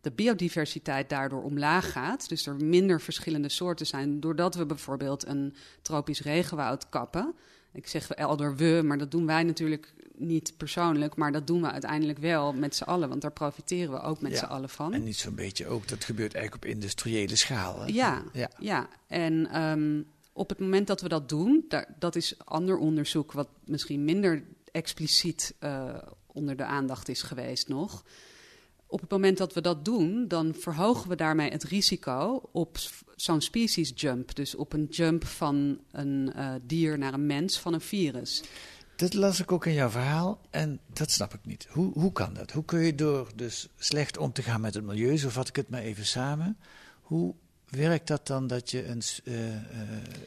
de 0.00 0.10
biodiversiteit 0.10 1.08
daardoor 1.08 1.42
omlaag 1.42 1.92
gaat, 1.92 2.28
dus 2.28 2.46
er 2.46 2.56
minder 2.56 3.00
verschillende 3.00 3.48
soorten 3.48 3.86
zijn, 3.86 4.20
doordat 4.20 4.54
we 4.54 4.66
bijvoorbeeld 4.66 5.26
een 5.26 5.54
tropisch 5.82 6.20
regenwoud 6.20 6.88
kappen. 6.88 7.34
Ik 7.72 7.86
zeg 7.86 8.10
elder 8.10 8.56
we, 8.56 8.82
maar 8.84 8.98
dat 8.98 9.10
doen 9.10 9.26
wij 9.26 9.42
natuurlijk 9.42 9.94
niet 10.14 10.54
persoonlijk, 10.56 11.16
maar 11.16 11.32
dat 11.32 11.46
doen 11.46 11.62
we 11.62 11.70
uiteindelijk 11.70 12.18
wel 12.18 12.52
met 12.52 12.76
z'n 12.76 12.82
allen, 12.82 13.08
want 13.08 13.20
daar 13.20 13.32
profiteren 13.32 13.92
we 13.92 14.00
ook 14.00 14.20
met 14.20 14.32
ja, 14.32 14.38
z'n 14.38 14.44
allen 14.44 14.68
van. 14.68 14.92
En 14.92 15.04
niet 15.04 15.16
zo'n 15.16 15.34
beetje 15.34 15.66
ook, 15.66 15.88
dat 15.88 16.04
gebeurt 16.04 16.34
eigenlijk 16.34 16.64
op 16.64 16.70
industriële 16.70 17.36
schaal. 17.36 17.80
Hè? 17.80 17.86
Ja, 17.86 18.22
ja, 18.32 18.50
ja. 18.58 18.88
En 19.06 19.62
um, 19.62 20.06
op 20.40 20.48
het 20.48 20.58
moment 20.58 20.86
dat 20.86 21.00
we 21.00 21.08
dat 21.08 21.28
doen, 21.28 21.64
daar, 21.68 21.94
dat 21.98 22.16
is 22.16 22.38
ander 22.44 22.78
onderzoek 22.78 23.32
wat 23.32 23.48
misschien 23.64 24.04
minder 24.04 24.42
expliciet 24.72 25.54
uh, 25.60 25.96
onder 26.26 26.56
de 26.56 26.64
aandacht 26.64 27.08
is 27.08 27.22
geweest 27.22 27.68
nog. 27.68 28.04
Op 28.86 29.00
het 29.00 29.10
moment 29.10 29.38
dat 29.38 29.54
we 29.54 29.60
dat 29.60 29.84
doen, 29.84 30.28
dan 30.28 30.54
verhogen 30.54 31.08
we 31.08 31.16
daarmee 31.16 31.50
het 31.50 31.64
risico 31.64 32.48
op 32.52 32.78
zo'n 33.16 33.40
species 33.40 33.92
jump. 33.94 34.34
Dus 34.34 34.54
op 34.54 34.72
een 34.72 34.86
jump 34.90 35.24
van 35.24 35.80
een 35.90 36.32
uh, 36.36 36.54
dier 36.62 36.98
naar 36.98 37.14
een 37.14 37.26
mens 37.26 37.58
van 37.58 37.72
een 37.72 37.80
virus. 37.80 38.42
Dat 38.96 39.14
las 39.14 39.40
ik 39.40 39.52
ook 39.52 39.66
in 39.66 39.72
jouw 39.72 39.90
verhaal 39.90 40.40
en 40.50 40.80
dat 40.92 41.10
snap 41.10 41.34
ik 41.34 41.44
niet. 41.44 41.66
Hoe, 41.70 41.92
hoe 41.92 42.12
kan 42.12 42.34
dat? 42.34 42.50
Hoe 42.50 42.64
kun 42.64 42.80
je 42.80 42.94
door 42.94 43.30
dus 43.34 43.68
slecht 43.76 44.18
om 44.18 44.32
te 44.32 44.42
gaan 44.42 44.60
met 44.60 44.74
het 44.74 44.84
milieu, 44.84 45.16
zo 45.16 45.28
vat 45.28 45.48
ik 45.48 45.56
het 45.56 45.68
maar 45.68 45.82
even 45.82 46.06
samen, 46.06 46.58
hoe 47.00 47.34
werkt 47.70 48.06
dat 48.06 48.26
dan 48.26 48.46
dat 48.46 48.70
je 48.70 48.86
een, 48.86 49.02
uh, 49.24 49.46
uh, 49.46 49.52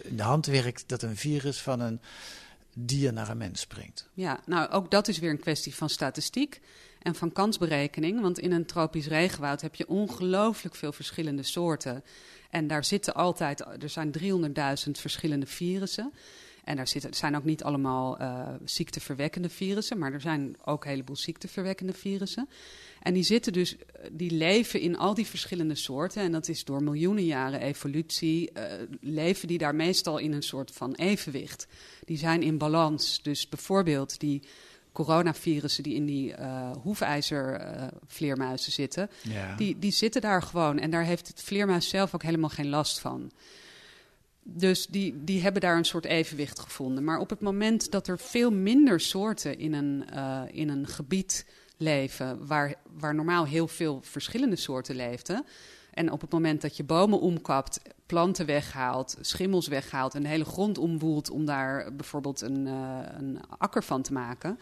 in 0.02 0.18
de 0.18 0.24
hand 0.24 0.46
werkt 0.46 0.84
dat 0.88 1.02
een 1.02 1.18
virus 1.18 1.62
van 1.62 1.80
een 1.80 2.00
dier 2.74 3.14
naar 3.14 3.30
een 3.30 3.38
mens 3.38 3.60
springt? 3.60 4.10
Ja, 4.14 4.40
nou 4.46 4.70
ook 4.70 4.92
dat 4.92 5.08
is 5.08 5.20
weer 5.20 5.30
een 5.30 5.40
kwestie 5.40 5.76
van 5.76 5.90
statistiek 5.90 6.62
en 7.02 7.16
van 7.16 7.32
kansberekening. 7.32 8.22
Want 8.22 8.40
in 8.40 8.52
een 8.52 8.66
tropisch 8.66 9.08
regenwoud 9.08 9.62
heb 9.62 9.76
je 9.76 9.88
ongelooflijk 9.88 10.76
veel 10.76 10.92
verschillende 10.92 11.44
soorten. 11.44 12.04
En 12.50 12.67
daar 12.67 12.86
zitten 12.86 13.13
altijd, 13.13 13.60
er 13.60 13.89
zijn 13.89 14.13
300.000 14.86 14.91
verschillende 14.91 15.46
virussen. 15.46 16.13
En 16.63 16.76
daar 16.76 16.88
zitten, 16.88 17.13
zijn 17.13 17.36
ook 17.36 17.43
niet 17.43 17.63
allemaal 17.63 18.21
uh, 18.21 18.47
ziekteverwekkende 18.65 19.49
virussen, 19.49 19.97
maar 19.97 20.13
er 20.13 20.21
zijn 20.21 20.56
ook 20.65 20.84
een 20.84 20.89
heleboel 20.89 21.15
ziekteverwekkende 21.15 21.93
virussen. 21.93 22.49
En 23.02 23.13
die 23.13 23.23
zitten 23.23 23.54
dus, 23.54 23.76
die 24.12 24.32
leven 24.32 24.80
in 24.80 24.97
al 24.97 25.13
die 25.13 25.26
verschillende 25.26 25.76
soorten. 25.76 26.21
En 26.21 26.32
dat 26.32 26.47
is 26.47 26.63
door 26.63 26.84
miljoenen 26.84 27.26
jaren 27.26 27.62
evolutie, 27.62 28.52
uh, 28.58 28.63
leven 29.02 29.47
die 29.47 29.58
daar 29.58 29.76
meestal 29.76 30.17
in 30.17 30.34
een 30.34 30.43
soort 30.43 30.71
van 30.71 30.93
evenwicht. 30.93 31.67
Die 32.06 32.17
zijn 32.17 32.41
in 32.41 32.58
balans. 32.58 33.21
Dus 33.21 33.49
bijvoorbeeld 33.49 34.19
die 34.19 34.41
coronavirussen 34.91 35.84
die 35.84 35.95
in 35.95 36.06
die 36.06 36.38
uh, 36.38 36.71
hoefijzervleermuizen 36.71 38.69
uh, 38.69 38.76
zitten, 38.76 39.10
ja. 39.21 39.56
die, 39.56 39.80
die 39.80 39.91
zitten 39.91 40.21
daar 40.21 40.41
gewoon. 40.41 40.80
En 40.80 40.91
daar 40.91 41.04
heeft 41.04 41.28
het 41.28 41.41
vleermuis 41.41 41.89
zelf 41.89 42.15
ook 42.15 42.23
helemaal 42.23 42.49
geen 42.49 42.69
last 42.69 42.99
van. 42.99 43.32
Dus 44.43 44.88
die, 44.88 45.23
die 45.23 45.41
hebben 45.41 45.62
daar 45.62 45.77
een 45.77 45.86
soort 45.86 46.06
evenwicht 46.06 46.60
gevonden. 46.60 47.03
Maar 47.03 47.19
op 47.19 47.29
het 47.29 47.41
moment 47.41 47.91
dat 47.91 48.08
er 48.08 48.19
veel 48.19 48.51
minder 48.51 48.99
soorten 48.99 49.58
in 49.58 49.73
een, 49.73 50.06
uh, 50.13 50.41
in 50.51 50.69
een 50.69 50.88
gebied 50.88 51.45
leven, 51.77 52.47
waar, 52.47 52.75
waar 52.99 53.15
normaal 53.15 53.45
heel 53.45 53.67
veel 53.67 53.99
verschillende 54.01 54.56
soorten 54.56 54.95
leefden. 54.95 55.45
En 55.93 56.12
op 56.12 56.21
het 56.21 56.32
moment 56.32 56.62
dat 56.62 56.77
je 56.77 56.84
bomen 56.84 57.19
omkapt, 57.19 57.82
planten 58.06 58.45
weghaalt, 58.45 59.17
schimmels 59.21 59.67
weghaalt 59.67 60.15
en 60.15 60.21
de 60.21 60.27
hele 60.27 60.45
grond 60.45 60.77
omwoelt 60.77 61.29
om 61.29 61.45
daar 61.45 61.95
bijvoorbeeld 61.95 62.41
een, 62.41 62.65
uh, 62.65 62.99
een 63.17 63.39
akker 63.58 63.84
van 63.84 64.01
te 64.01 64.13
maken, 64.13 64.60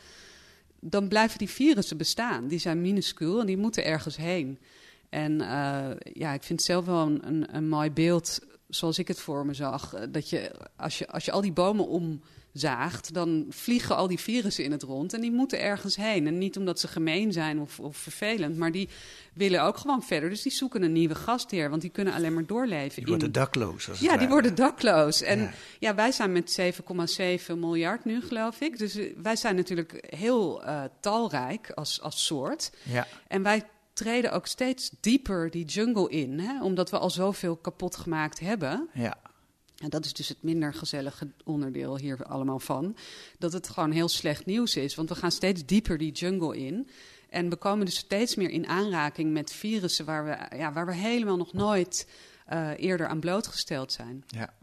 dan 0.79 1.07
blijven 1.07 1.37
die 1.37 1.49
virussen 1.49 1.97
bestaan. 1.97 2.47
Die 2.47 2.59
zijn 2.59 2.81
minuscuul 2.81 3.39
en 3.39 3.45
die 3.45 3.57
moeten 3.57 3.85
ergens 3.85 4.17
heen. 4.17 4.59
En 5.09 5.31
uh, 5.31 5.89
ja, 6.13 6.33
ik 6.33 6.43
vind 6.43 6.59
het 6.59 6.61
zelf 6.61 6.85
wel 6.85 7.05
een, 7.05 7.27
een, 7.27 7.55
een 7.55 7.67
mooi 7.67 7.91
beeld 7.91 8.39
zoals 8.75 8.99
ik 8.99 9.07
het 9.07 9.19
voor 9.19 9.45
me 9.45 9.53
zag. 9.53 9.93
Eh, 9.93 10.03
dat 10.09 10.29
je 10.29 10.51
als, 10.75 10.97
je, 10.97 11.07
als 11.07 11.25
je 11.25 11.31
al 11.31 11.41
die 11.41 11.51
bomen 11.51 11.87
omzaagt, 11.87 13.13
dan 13.13 13.45
vliegen 13.49 13.95
al 13.95 14.07
die 14.07 14.19
virussen 14.19 14.63
in 14.63 14.71
het 14.71 14.83
rond. 14.83 15.13
En 15.13 15.21
die 15.21 15.31
moeten 15.31 15.61
ergens 15.61 15.95
heen. 15.95 16.27
En 16.27 16.37
niet 16.37 16.57
omdat 16.57 16.79
ze 16.79 16.87
gemeen 16.87 17.31
zijn 17.31 17.59
of, 17.59 17.79
of 17.79 17.97
vervelend, 17.97 18.57
maar 18.57 18.71
die 18.71 18.89
willen 19.33 19.63
ook 19.63 19.77
gewoon 19.77 20.03
verder. 20.03 20.29
Dus 20.29 20.41
die 20.41 20.51
zoeken 20.51 20.83
een 20.83 20.91
nieuwe 20.91 21.15
gastheer, 21.15 21.69
want 21.69 21.81
die 21.81 21.91
kunnen 21.91 22.13
alleen 22.13 22.33
maar 22.33 22.45
doorleven. 22.45 22.95
Die 22.95 23.05
worden 23.05 23.31
dakloos. 23.31 23.89
Als 23.89 23.99
ja, 23.99 24.17
die 24.17 24.27
worden 24.27 24.55
dakloos. 24.55 25.21
En 25.21 25.39
ja, 25.39 25.51
ja 25.79 25.95
wij 25.95 26.11
zijn 26.11 26.31
met 26.31 26.61
7,7 27.49 27.57
miljard 27.57 28.05
nu, 28.05 28.21
geloof 28.21 28.61
ik. 28.61 28.77
Dus 28.77 28.95
eh, 28.95 29.13
wij 29.21 29.35
zijn 29.35 29.55
natuurlijk 29.55 30.05
heel 30.09 30.63
uh, 30.63 30.83
talrijk 30.99 31.69
als, 31.69 32.01
als 32.01 32.25
soort. 32.25 32.71
Ja. 32.83 33.07
En 33.27 33.43
wij 33.43 33.63
treden 34.01 34.31
ook 34.31 34.47
steeds 34.47 34.91
dieper 34.99 35.51
die 35.51 35.65
jungle 35.65 36.09
in, 36.09 36.39
hè? 36.39 36.63
omdat 36.63 36.89
we 36.89 36.97
al 36.97 37.09
zoveel 37.09 37.55
kapot 37.55 37.95
gemaakt 37.95 38.39
hebben. 38.39 38.89
Ja. 38.93 39.17
En 39.77 39.89
dat 39.89 40.05
is 40.05 40.13
dus 40.13 40.27
het 40.27 40.43
minder 40.43 40.73
gezellige 40.73 41.27
onderdeel 41.43 41.97
hier 41.97 42.23
allemaal 42.23 42.59
van. 42.59 42.95
Dat 43.37 43.53
het 43.53 43.69
gewoon 43.69 43.91
heel 43.91 44.09
slecht 44.09 44.45
nieuws 44.45 44.75
is. 44.75 44.95
Want 44.95 45.09
we 45.09 45.15
gaan 45.15 45.31
steeds 45.31 45.65
dieper 45.65 45.97
die 45.97 46.11
jungle 46.11 46.57
in. 46.57 46.89
En 47.29 47.49
we 47.49 47.55
komen 47.55 47.85
dus 47.85 47.95
steeds 47.95 48.35
meer 48.35 48.49
in 48.49 48.67
aanraking 48.67 49.31
met 49.31 49.51
virussen 49.51 50.05
waar 50.05 50.25
we, 50.25 50.57
ja, 50.57 50.73
waar 50.73 50.85
we 50.85 50.93
helemaal 50.93 51.37
nog 51.37 51.53
nooit 51.53 52.07
uh, 52.53 52.69
eerder 52.77 53.07
aan 53.07 53.19
blootgesteld 53.19 53.91
zijn. 53.91 54.23
Ja. 54.27 54.53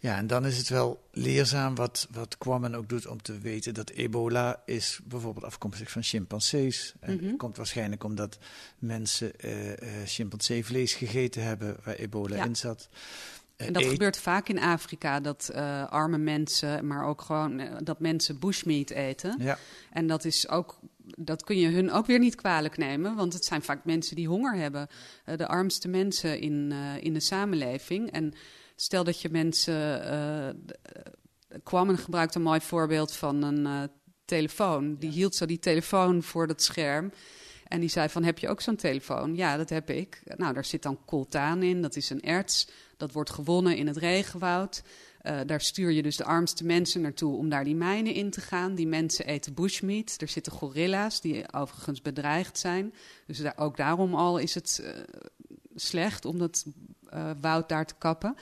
Ja, 0.00 0.16
en 0.16 0.26
dan 0.26 0.46
is 0.46 0.58
het 0.58 0.68
wel 0.68 1.08
leerzaam 1.10 1.74
wat, 1.74 2.08
wat 2.10 2.38
Kwame 2.38 2.76
ook 2.76 2.88
doet 2.88 3.06
om 3.06 3.22
te 3.22 3.38
weten 3.38 3.74
dat 3.74 3.90
ebola 3.90 4.62
is 4.66 5.00
bijvoorbeeld 5.04 5.44
afkomstig 5.44 5.90
van 5.90 6.02
chimpansees. 6.02 6.94
En 7.00 7.12
mm 7.12 7.18
-hmm. 7.18 7.36
komt 7.36 7.56
waarschijnlijk 7.56 8.04
omdat 8.04 8.38
mensen 8.78 9.32
uh, 9.44 9.68
uh, 9.68 9.74
chimpanseevlees 10.04 10.94
gegeten 10.94 11.42
hebben 11.44 11.76
waar 11.84 11.94
ebola 11.94 12.36
ja. 12.36 12.44
in 12.44 12.56
zat. 12.56 12.88
Uh, 13.56 13.66
en 13.66 13.72
dat 13.72 13.82
eet... 13.82 13.90
gebeurt 13.90 14.18
vaak 14.18 14.48
in 14.48 14.58
Afrika, 14.58 15.20
dat 15.20 15.52
arme 15.88 16.18
mensen, 16.18 16.86
maar 16.86 17.06
ook 17.06 17.20
gewoon 17.20 17.62
dat 17.84 18.00
mensen 18.00 18.38
bushmeat 18.38 18.90
eten. 18.90 19.36
Ja. 19.38 19.58
En 19.90 20.06
dat 20.06 20.24
is 20.24 20.48
ook, 20.48 20.78
dat 21.16 21.44
kun 21.44 21.58
je 21.58 21.68
hun 21.68 21.90
ook 21.90 22.06
weer 22.06 22.18
niet 22.18 22.34
kwalijk 22.34 22.76
nemen, 22.76 23.14
want 23.14 23.32
het 23.32 23.44
zijn 23.44 23.62
vaak 23.62 23.84
mensen 23.84 24.16
die 24.16 24.28
honger 24.28 24.56
hebben. 24.56 24.88
de 25.36 25.46
armste 25.46 25.88
mensen 25.88 26.40
in, 26.40 26.72
in 27.00 27.12
de 27.14 27.20
samenleving. 27.20 28.10
En 28.10 28.34
Stel 28.82 29.04
dat 29.04 29.20
je 29.20 29.28
mensen. 29.30 30.02
Uh, 30.12 30.48
kwam 31.62 31.88
en 31.88 31.98
gebruikte 31.98 32.38
een 32.38 32.44
mooi 32.44 32.60
voorbeeld 32.60 33.12
van 33.12 33.42
een 33.42 33.58
uh, 33.58 33.82
telefoon. 34.24 34.94
Die 34.94 35.08
ja. 35.10 35.14
hield 35.14 35.34
zo 35.34 35.46
die 35.46 35.58
telefoon 35.58 36.22
voor 36.22 36.46
dat 36.46 36.62
scherm. 36.62 37.12
En 37.68 37.80
die 37.80 37.88
zei 37.88 38.08
van, 38.08 38.24
heb 38.24 38.38
je 38.38 38.48
ook 38.48 38.60
zo'n 38.60 38.76
telefoon? 38.76 39.36
Ja, 39.36 39.56
dat 39.56 39.68
heb 39.68 39.90
ik. 39.90 40.22
Nou, 40.36 40.54
daar 40.54 40.64
zit 40.64 40.82
dan 40.82 41.04
coltaan 41.04 41.62
in. 41.62 41.82
Dat 41.82 41.96
is 41.96 42.10
een 42.10 42.22
erts. 42.22 42.68
Dat 42.96 43.12
wordt 43.12 43.30
gewonnen 43.30 43.76
in 43.76 43.86
het 43.86 43.96
regenwoud. 43.96 44.82
Uh, 45.22 45.40
daar 45.46 45.60
stuur 45.60 45.90
je 45.90 46.02
dus 46.02 46.16
de 46.16 46.24
armste 46.24 46.64
mensen 46.64 47.00
naartoe 47.00 47.36
om 47.36 47.48
daar 47.48 47.64
die 47.64 47.74
mijnen 47.74 48.14
in 48.14 48.30
te 48.30 48.40
gaan. 48.40 48.74
Die 48.74 48.86
mensen 48.86 49.26
eten 49.26 49.54
bushmeat. 49.54 50.14
Er 50.18 50.28
zitten 50.28 50.52
gorilla's 50.52 51.20
die 51.20 51.52
overigens 51.52 52.02
bedreigd 52.02 52.58
zijn. 52.58 52.94
Dus 53.26 53.38
daar, 53.38 53.56
ook 53.56 53.76
daarom 53.76 54.14
al 54.14 54.38
is 54.38 54.54
het 54.54 54.80
uh, 54.82 54.88
slecht 55.74 56.24
om 56.24 56.38
dat 56.38 56.64
uh, 57.14 57.30
woud 57.40 57.68
daar 57.68 57.86
te 57.86 57.94
kappen. 57.98 58.36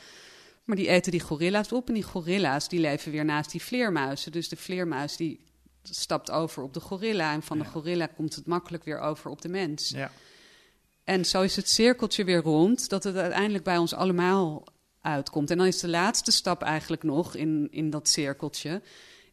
Maar 0.64 0.76
die 0.76 0.88
eten 0.88 1.12
die 1.12 1.20
gorilla's 1.20 1.72
op 1.72 1.88
en 1.88 1.94
die 1.94 2.02
gorilla's 2.02 2.68
die 2.68 2.80
leven 2.80 3.12
weer 3.12 3.24
naast 3.24 3.50
die 3.50 3.62
vleermuizen. 3.62 4.32
Dus 4.32 4.48
de 4.48 4.56
vleermuis 4.56 5.16
die 5.16 5.44
stapt 5.82 6.30
over 6.30 6.62
op 6.62 6.74
de 6.74 6.80
gorilla 6.80 7.32
en 7.32 7.42
van 7.42 7.58
de 7.58 7.64
gorilla 7.64 8.06
komt 8.06 8.34
het 8.34 8.46
makkelijk 8.46 8.84
weer 8.84 8.98
over 8.98 9.30
op 9.30 9.42
de 9.42 9.48
mens. 9.48 9.90
Ja. 9.90 10.10
En 11.04 11.24
zo 11.24 11.42
is 11.42 11.56
het 11.56 11.68
cirkeltje 11.68 12.24
weer 12.24 12.42
rond, 12.42 12.88
dat 12.88 13.04
het 13.04 13.16
uiteindelijk 13.16 13.64
bij 13.64 13.78
ons 13.78 13.94
allemaal 13.94 14.64
uitkomt. 15.00 15.50
En 15.50 15.58
dan 15.58 15.66
is 15.66 15.80
de 15.80 15.88
laatste 15.88 16.32
stap 16.32 16.62
eigenlijk 16.62 17.02
nog 17.02 17.34
in, 17.34 17.68
in 17.70 17.90
dat 17.90 18.08
cirkeltje, 18.08 18.82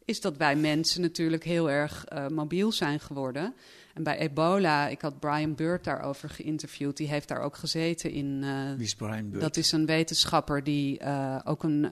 is 0.04 0.20
dat 0.20 0.36
wij 0.36 0.56
mensen 0.56 1.00
natuurlijk 1.00 1.44
heel 1.44 1.70
erg 1.70 2.04
uh, 2.12 2.28
mobiel 2.28 2.72
zijn 2.72 3.00
geworden. 3.00 3.54
En 3.94 4.02
bij 4.02 4.18
ebola, 4.18 4.88
ik 4.88 5.00
had 5.00 5.20
Brian 5.20 5.54
Bird 5.54 5.84
daarover 5.84 6.28
geïnterviewd. 6.30 6.96
Die 6.96 7.08
heeft 7.08 7.28
daar 7.28 7.40
ook 7.40 7.56
gezeten 7.56 8.10
in. 8.10 8.42
Uh, 8.42 8.72
Wie 8.74 8.84
is 8.86 8.94
Brian 8.94 9.30
Bird? 9.30 9.42
Dat 9.42 9.56
is 9.56 9.72
een 9.72 9.86
wetenschapper 9.86 10.64
die 10.64 11.00
uh, 11.02 11.38
ook 11.44 11.62
een 11.62 11.90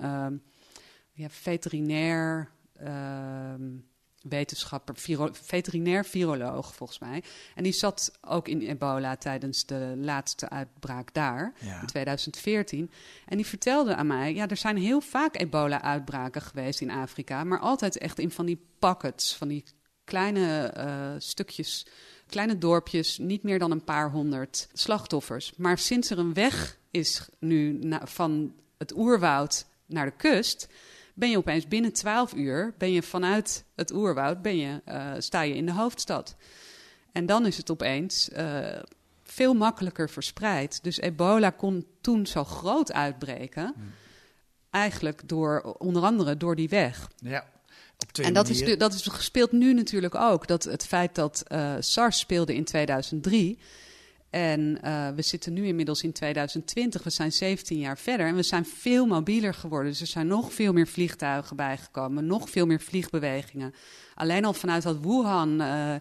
ja, 1.13 1.29
veterinair 1.29 2.49
wetenschapper, 4.29 4.97
viro 4.97 5.29
veterinair 5.33 6.05
viroloog 6.05 6.75
volgens 6.75 6.99
mij. 6.99 7.23
En 7.55 7.63
die 7.63 7.73
zat 7.73 8.19
ook 8.21 8.49
in 8.49 8.61
ebola 8.61 9.17
tijdens 9.17 9.67
de 9.67 9.95
laatste 9.97 10.49
uitbraak 10.49 11.15
daar, 11.15 11.53
Ja. 11.61 11.81
in 11.81 11.87
2014. 11.87 12.91
En 13.27 13.37
die 13.37 13.47
vertelde 13.47 13.95
aan 13.95 14.07
mij, 14.07 14.35
ja, 14.35 14.49
er 14.49 14.57
zijn 14.57 14.77
heel 14.77 15.01
vaak 15.01 15.37
ebola-uitbraken 15.37 16.43
geweest 16.43 16.81
in 16.81 16.91
Afrika, 16.91 17.45
maar 17.45 17.59
altijd 17.59 17.99
echt 17.99 18.19
in 18.19 18.31
van 18.31 18.47
die 18.47 18.67
pockets, 18.79 19.37
van 19.37 19.49
die 19.49 19.65
kleine 20.07 20.67
eh, 20.67 21.13
stukjes, 21.19 21.87
kleine 22.27 22.59
dorpjes, 22.59 23.19
niet 23.19 23.43
meer 23.43 23.59
dan 23.59 23.71
een 23.71 23.85
paar 23.85 24.11
honderd 24.11 24.69
slachtoffers. 24.73 25.53
Maar 25.57 25.79
sinds 25.79 26.11
er 26.11 26.19
een 26.19 26.35
weg 26.35 26.79
is 26.91 27.29
nu 27.39 27.73
na- 27.73 28.07
van 28.07 28.55
het 28.79 28.97
oerwoud 28.97 29.67
naar 29.87 30.05
de 30.07 30.17
kust, 30.17 30.69
ben 31.15 31.31
je 31.31 31.37
opeens 31.37 31.69
binnen 31.69 31.93
12 31.93 32.35
uur, 32.35 32.75
ben 32.79 32.93
je 32.93 33.03
vanuit 33.03 33.65
het 33.75 33.93
oerwoud, 33.93 34.43
ben 34.43 34.57
je, 34.57 34.81
eh, 34.85 35.13
sta 35.19 35.41
je 35.41 35.55
in 35.55 35.67
de 35.67 35.73
hoofdstad. 35.73 36.37
En 37.13 37.27
dan 37.27 37.47
is 37.47 37.57
het 37.57 37.71
opeens 37.71 38.31
eh, 38.31 38.79
veel 39.23 39.55
makkelijker 39.55 40.11
verspreid. 40.11 40.83
Dus 40.83 40.99
ebola 40.99 41.51
kon 41.51 41.87
toen 42.01 42.27
zo 42.27 42.45
groot 42.45 42.93
uitbreken, 42.93 43.75
eigenlijk 44.71 45.29
door, 45.29 45.61
onder 45.79 46.03
andere 46.03 46.37
door 46.37 46.57
die 46.57 46.69
weg. 46.69 47.11
Ja. 47.17 47.55
En 48.23 48.33
dat 48.33 48.45
is, 48.49 48.51
manieren. 48.61 48.69
nu- 48.73 48.77
dat 48.77 48.95
is 48.95 49.07
gespeeld 49.07 49.53
nu 49.53 49.75
natuurlijk 49.75 50.15
ook. 50.15 50.47
Dat 50.47 50.65
het 50.65 50.87
feit 50.87 51.15
dat 51.15 51.43
eh, 51.47 51.75
SARS 51.81 52.19
speelde 52.19 52.55
in 52.55 52.65
2003. 52.65 53.59
En 54.31 54.79
eh, 54.83 55.09
we 55.15 55.23
zitten 55.23 55.53
nu 55.53 55.67
inmiddels 55.67 56.03
in 56.03 56.13
2020. 56.13 57.03
We 57.03 57.11
zijn 57.11 57.33
17 57.33 57.79
jaar 57.79 57.99
verder. 57.99 58.27
En 58.27 58.35
we 58.35 58.43
zijn 58.43 58.65
veel 58.67 59.07
mobieler 59.07 59.55
geworden. 59.55 59.91
Dus 59.91 60.01
er 60.01 60.07
zijn 60.07 60.27
nog 60.27 60.53
veel 60.53 60.73
meer 60.73 60.87
vliegtuigen 60.87 61.57
bijgekomen. 61.57 62.27
Nog 62.27 62.51
veel 62.51 62.67
meer 62.67 62.81
vliegbewegingen. 62.81 63.75
Alleen 64.15 64.45
al 64.45 64.53
vanuit 64.53 64.83
dat 64.83 64.99
Wuhan. 65.01 65.61
eh, 65.61 65.95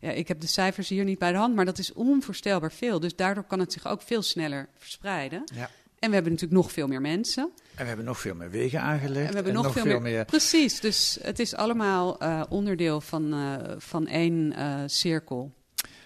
ja, 0.00 0.10
ik 0.10 0.28
heb 0.28 0.40
de 0.40 0.46
cijfers 0.46 0.88
hier 0.88 1.04
niet 1.04 1.18
bij 1.18 1.32
de 1.32 1.38
hand. 1.38 1.54
Maar 1.54 1.64
dat 1.64 1.78
is 1.78 1.92
onvoorstelbaar 1.92 2.72
veel. 2.72 3.00
Dus 3.00 3.16
daardoor 3.16 3.44
kan 3.44 3.58
het 3.58 3.72
zich 3.72 3.86
ook 3.86 4.02
veel 4.02 4.22
sneller 4.22 4.68
verspreiden. 4.78 5.42
Ja. 5.54 5.70
En 5.98 6.08
we 6.08 6.14
hebben 6.14 6.32
natuurlijk 6.32 6.60
nog 6.62 6.72
veel 6.72 6.86
meer 6.86 7.00
mensen. 7.00 7.50
En 7.80 7.86
we 7.86 7.92
hebben 7.92 8.08
nog 8.08 8.20
veel 8.20 8.34
meer 8.34 8.50
wegen 8.50 8.80
aangelegd. 8.80 9.24
En 9.26 9.28
we 9.28 9.34
hebben 9.34 9.52
nog, 9.52 9.72
veel, 9.72 10.00
meer. 10.00 10.24
Precies, 10.24 10.80
dus 10.80 11.18
het 11.22 11.38
is 11.38 11.54
allemaal 11.54 12.18
eh, 12.18 12.42
onderdeel 12.48 13.00
van, 13.00 13.32
eh, 13.32 13.74
van 13.78 14.06
één 14.06 14.52
eh, 14.52 14.82
cirkel. 14.86 15.54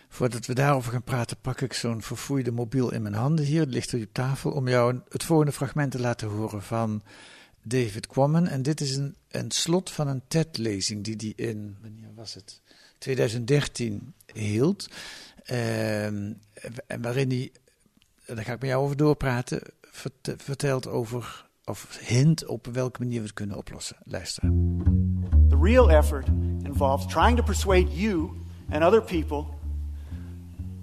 Voordat 0.09 0.47
we 0.47 0.55
daarover 0.55 0.93
gaan 0.93 1.03
praten, 1.03 1.37
pak 1.41 1.61
ik 1.61 1.73
zo'n 1.73 2.03
verfoeide 2.03 2.51
mobiel 2.51 2.93
in 2.93 3.03
mijn 3.03 3.15
handen 3.15 3.45
hier. 3.45 3.61
Het 3.61 3.71
ligt 3.73 3.93
er 3.93 4.01
op 4.01 4.13
tafel 4.13 4.51
om 4.51 4.69
jou 4.69 5.01
het 5.09 5.25
volgende 5.25 5.53
fragment 5.53 5.91
te 5.91 6.01
laten 6.01 6.29
horen 6.29 6.63
van 6.63 7.03
David 7.63 8.07
Quammen. 8.07 8.47
En 8.47 8.63
dit 8.63 8.81
is 8.81 8.97
een, 8.97 9.17
een 9.29 9.51
slot 9.51 9.91
van 9.91 10.09
een 10.09 10.23
TED-lezing 10.29 11.05
die 11.05 11.17
hij 11.19 11.47
in, 11.47 11.77
wanneer 11.81 12.15
was 12.15 12.35
het? 12.35 12.61
2013 12.99 14.15
hield. 14.33 14.89
Ehm, 15.45 16.33
en 16.87 17.03
waarin 17.03 17.29
hij, 17.29 17.53
daar 18.27 18.45
ga 18.45 18.53
ik 18.53 18.61
met 18.61 18.71
jou 18.71 18.85
over 18.85 18.97
doorpraten, 18.97 19.63
vert- 19.81 20.35
vertelt 20.37 20.87
over, 20.87 21.44
of 21.65 21.99
hint 22.01 22.47
op 22.47 22.67
welke 22.67 23.01
manier 23.01 23.19
we 23.19 23.27
het 23.27 23.35
kunnen 23.35 23.57
oplossen. 23.57 23.97
Luister. 24.05 24.43
The 25.49 25.57
real 25.61 25.91
effort 25.91 26.29
involves 26.63 27.07
trying 27.07 27.37
to 27.37 27.43
persuade 27.43 27.89
you 27.91 28.31
and 28.71 28.85
other 28.85 29.03
people 29.03 29.47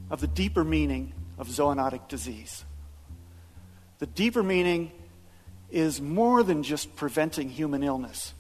of 0.10 0.20
the 0.20 0.34
deeper 0.34 0.64
meaning 0.64 1.14
of 1.38 1.48
zoonotic 1.48 2.08
disease. 2.08 2.66
The 3.98 4.08
deeper 4.14 4.44
meaning 4.44 4.92
is 5.70 6.02
more 6.02 6.44
than 6.44 6.64
just 6.64 6.96
preventing 6.96 7.50
human 7.50 7.84
illness. 7.84 8.34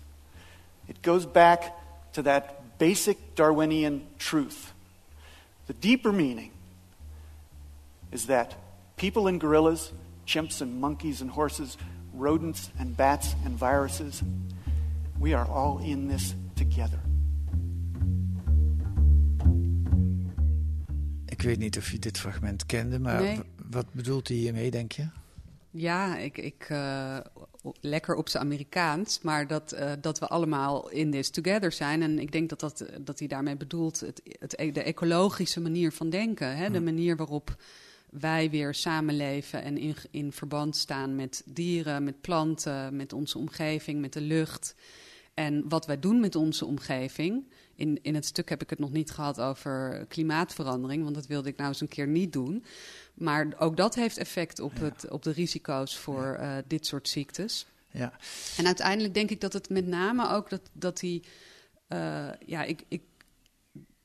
It 0.88 1.02
goes 1.02 1.26
back 1.26 1.76
to 2.14 2.22
that 2.24 2.78
basic 2.78 3.36
Darwinian 3.36 4.08
truth. 4.18 4.74
The 5.68 5.74
deeper 5.74 6.12
meaning 6.12 6.52
is 8.12 8.26
that 8.26 8.56
people 8.98 9.28
and 9.28 9.40
gorillas, 9.40 9.94
chimps 10.26 10.62
and 10.62 10.82
monkeys 10.82 11.22
and 11.22 11.32
horses, 11.32 11.78
rodents 12.17 12.71
and 12.80 12.95
bats 12.95 13.34
and 13.45 13.58
viruses, 13.58 14.21
we 15.19 15.36
are 15.36 15.50
all 15.50 15.84
in 15.84 16.08
this 16.08 16.36
together. 16.54 17.00
Ik 21.26 21.41
weet 21.41 21.58
niet 21.60 21.78
of 21.78 21.91
je 21.91 22.00
dit 22.00 22.17
fragment 22.19 22.65
kende, 22.65 23.00
maar 23.00 23.21
Nee. 23.21 23.39
wat 23.69 23.86
bedoelt 23.91 24.28
hij 24.28 24.38
hiermee, 24.38 24.71
denk 24.71 24.91
je? 24.91 25.08
Ja, 25.71 26.17
ik, 26.17 26.38
ik, 26.38 26.65
eh, 26.69 27.17
lekker 27.82 28.15
op 28.15 28.30
zijn 28.30 28.43
Amerikaans, 28.43 29.21
maar 29.21 29.47
dat, 29.47 29.71
eh, 29.71 29.91
dat 30.02 30.19
we 30.19 30.28
allemaal 30.28 30.89
in 30.89 31.12
this 31.12 31.30
together 31.30 31.71
zijn. 31.71 32.02
En 32.02 32.19
ik 32.19 32.32
denk 32.32 32.50
dat, 32.50 32.60
dat, 32.60 32.86
dat 33.02 33.19
hij 33.19 33.28
daarmee 33.28 33.58
bedoelt 33.58 34.00
het, 34.00 34.21
het, 34.39 34.60
e- 34.60 34.71
de 34.71 34.84
ecologische 34.84 35.62
manier 35.62 35.91
van 35.91 36.10
denken. 36.10 36.58
Hè? 36.58 36.69
De 36.69 36.82
manier 36.82 37.15
waarop 37.15 37.56
wij 38.12 38.50
weer 38.50 38.74
samenleven 38.74 39.63
en 39.63 39.78
in, 39.78 39.95
in 40.12 40.32
verband 40.32 40.76
staan 40.76 41.15
met 41.15 41.43
dieren, 41.45 42.04
met 42.04 42.21
planten, 42.21 42.95
met 42.95 43.13
onze 43.13 43.38
omgeving, 43.38 44.02
met 44.02 44.13
de 44.13 44.21
lucht. 44.21 44.76
En 45.34 45.69
wat 45.69 45.86
wij 45.86 46.00
doen 46.00 46.19
met 46.19 46.36
onze 46.36 46.65
omgeving. 46.65 47.50
In, 47.76 48.00
in 48.02 48.15
het 48.15 48.26
stuk 48.26 48.50
heb 48.50 48.62
ik 48.62 48.69
het 48.69 48.80
nog 48.80 48.91
niet 48.91 49.12
gehad 49.12 49.39
over 49.41 50.06
klimaatverandering, 50.08 51.04
want 51.04 51.15
dat 51.15 51.28
wilde 51.28 51.50
ik 51.50 51.58
nou 51.58 51.69
eens 51.69 51.82
een 51.82 51.88
keer 51.88 52.08
niet 52.08 52.34
doen. 52.34 52.65
Maar 53.13 53.47
ook 53.58 53.78
dat 53.78 53.95
heeft 53.95 54.17
effect 54.17 54.60
op, 54.60 54.80
het, 54.80 55.10
op 55.10 55.24
de 55.24 55.32
risico's 55.32 55.97
voor 55.97 56.34
eh, 56.34 56.58
dit 56.67 56.86
soort 56.86 57.10
ziektes. 57.10 57.65
Ja, 57.91 58.13
En 58.58 58.65
uiteindelijk 58.65 59.13
denk 59.13 59.30
ik 59.30 59.41
dat 59.41 59.54
het 59.54 59.69
met 59.69 59.88
name 59.88 60.30
ook 60.30 60.50
dat, 60.50 60.62
dat 60.74 61.00
die. 61.00 61.24
eh, 61.88 62.30
ja, 62.45 62.63
ik, 62.63 62.84
ik, 62.88 63.02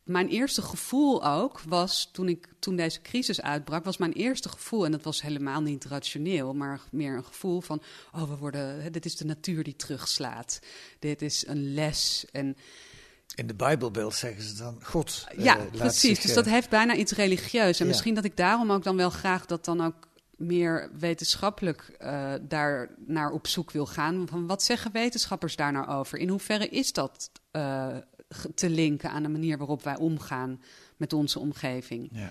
mijn 0.06 0.28
eerste 0.28 0.62
gevoel 0.62 1.26
ook 1.26 1.60
was 1.60 2.08
toen, 2.12 2.28
ik, 2.28 2.48
toen 2.58 2.76
deze 2.76 3.02
crisis 3.02 3.42
uitbrak, 3.42 3.84
was 3.84 3.96
mijn 3.96 4.12
eerste 4.12 4.48
gevoel, 4.48 4.84
en 4.84 4.90
dat 4.90 5.02
was 5.02 5.22
helemaal 5.22 5.60
niet 5.60 5.84
rationeel, 5.84 6.54
maar 6.54 6.80
meer 6.90 7.16
een 7.16 7.24
gevoel 7.24 7.60
van: 7.60 7.82
oh, 8.12 8.28
we 8.28 8.36
worden, 8.36 8.82
hè, 8.82 8.90
dit 8.90 9.04
is 9.04 9.16
de 9.16 9.24
natuur 9.24 9.62
die 9.62 9.76
terugslaat. 9.76 10.58
Dit 10.98 11.22
is 11.22 11.46
een 11.46 11.74
les. 11.74 12.26
En 12.32 12.56
in 13.34 13.46
de 13.46 13.54
Bijbelbeeld 13.54 14.14
zeggen 14.14 14.42
ze 14.42 14.56
dan 14.56 14.78
God. 14.82 15.26
eh, 15.28 15.44
ja, 15.44 15.54
precies. 15.72 16.00
zich, 16.00 16.20
dus 16.20 16.30
eh, 16.30 16.36
dat 16.36 16.44
heeft 16.44 16.70
bijna 16.70 16.94
iets 16.94 17.12
religieus. 17.12 17.78
En 17.78 17.84
ja. 17.84 17.90
misschien 17.90 18.14
dat 18.14 18.24
ik 18.24 18.36
daarom 18.36 18.72
ook 18.72 18.84
dan 18.84 18.96
wel 18.96 19.10
graag 19.10 19.46
dat 19.46 19.64
dan 19.64 19.80
ook 19.80 20.08
meer 20.36 20.90
wetenschappelijk 20.98 21.94
eh, 21.98 22.32
daar 22.42 22.94
naar 23.06 23.30
op 23.30 23.46
zoek 23.46 23.70
wil 23.70 23.86
gaan. 23.86 24.28
Van 24.28 24.46
wat 24.46 24.62
zeggen 24.62 24.92
wetenschappers 24.92 25.56
daar 25.56 25.72
nou 25.72 25.88
over? 25.88 26.18
In 26.18 26.28
hoeverre 26.28 26.68
is 26.68 26.92
dat 26.92 27.30
te 28.54 28.70
linken 28.70 29.10
aan 29.10 29.22
de 29.22 29.28
manier 29.28 29.58
waarop 29.58 29.82
wij 29.82 29.96
omgaan 29.96 30.62
met 30.96 31.12
onze 31.12 31.38
omgeving? 31.38 32.08
Ja. 32.12 32.30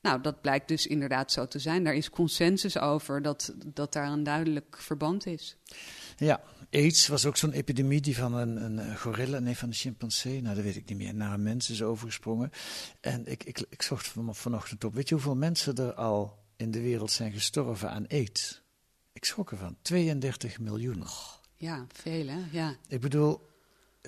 Nou, 0.00 0.20
dat 0.20 0.40
blijkt 0.40 0.68
dus 0.68 0.86
inderdaad 0.86 1.32
zo 1.32 1.48
te 1.48 1.58
zijn. 1.58 1.84
Daar 1.84 1.94
is 1.94 2.10
consensus 2.10 2.78
over 2.78 3.22
dat, 3.22 3.54
dat 3.66 3.92
daar 3.92 4.08
een 4.12 4.22
duidelijk 4.22 4.76
verband 4.78 5.26
is. 5.26 5.56
Ja, 6.16 6.40
AIDS 6.70 7.06
was 7.06 7.26
ook 7.26 7.36
zo'n 7.36 7.52
epidemie 7.52 8.00
die 8.00 8.16
van 8.16 8.34
een, 8.34 8.78
een 8.78 8.98
gorilla, 8.98 9.38
nee 9.38 9.56
van 9.56 9.68
een 9.68 9.74
chimpansee, 9.74 10.42
nou 10.42 10.54
dat 10.54 10.64
weet 10.64 10.76
ik 10.76 10.88
niet 10.88 10.98
meer, 10.98 11.14
naar 11.14 11.32
een 11.32 11.42
mens 11.42 11.70
is 11.70 11.82
overgesprongen. 11.82 12.50
En 13.00 13.26
ik, 13.26 13.44
ik, 13.44 13.64
ik 13.68 13.82
zocht 13.82 14.08
van, 14.08 14.34
vanochtend 14.34 14.84
op, 14.84 14.94
weet 14.94 15.08
je 15.08 15.14
hoeveel 15.14 15.36
mensen 15.36 15.74
er 15.76 15.94
al 15.94 16.38
in 16.56 16.70
de 16.70 16.80
wereld 16.80 17.10
zijn 17.10 17.32
gestorven 17.32 17.90
aan 17.90 18.06
AIDS? 18.08 18.62
Ik 19.12 19.24
schrok 19.24 19.50
ervan, 19.50 19.76
32 19.82 20.58
miljoen. 20.58 21.04
Ja, 21.56 21.86
veel 21.92 22.26
hè? 22.26 22.38
Ja. 22.50 22.76
Ik 22.88 23.00
bedoel, 23.00 23.47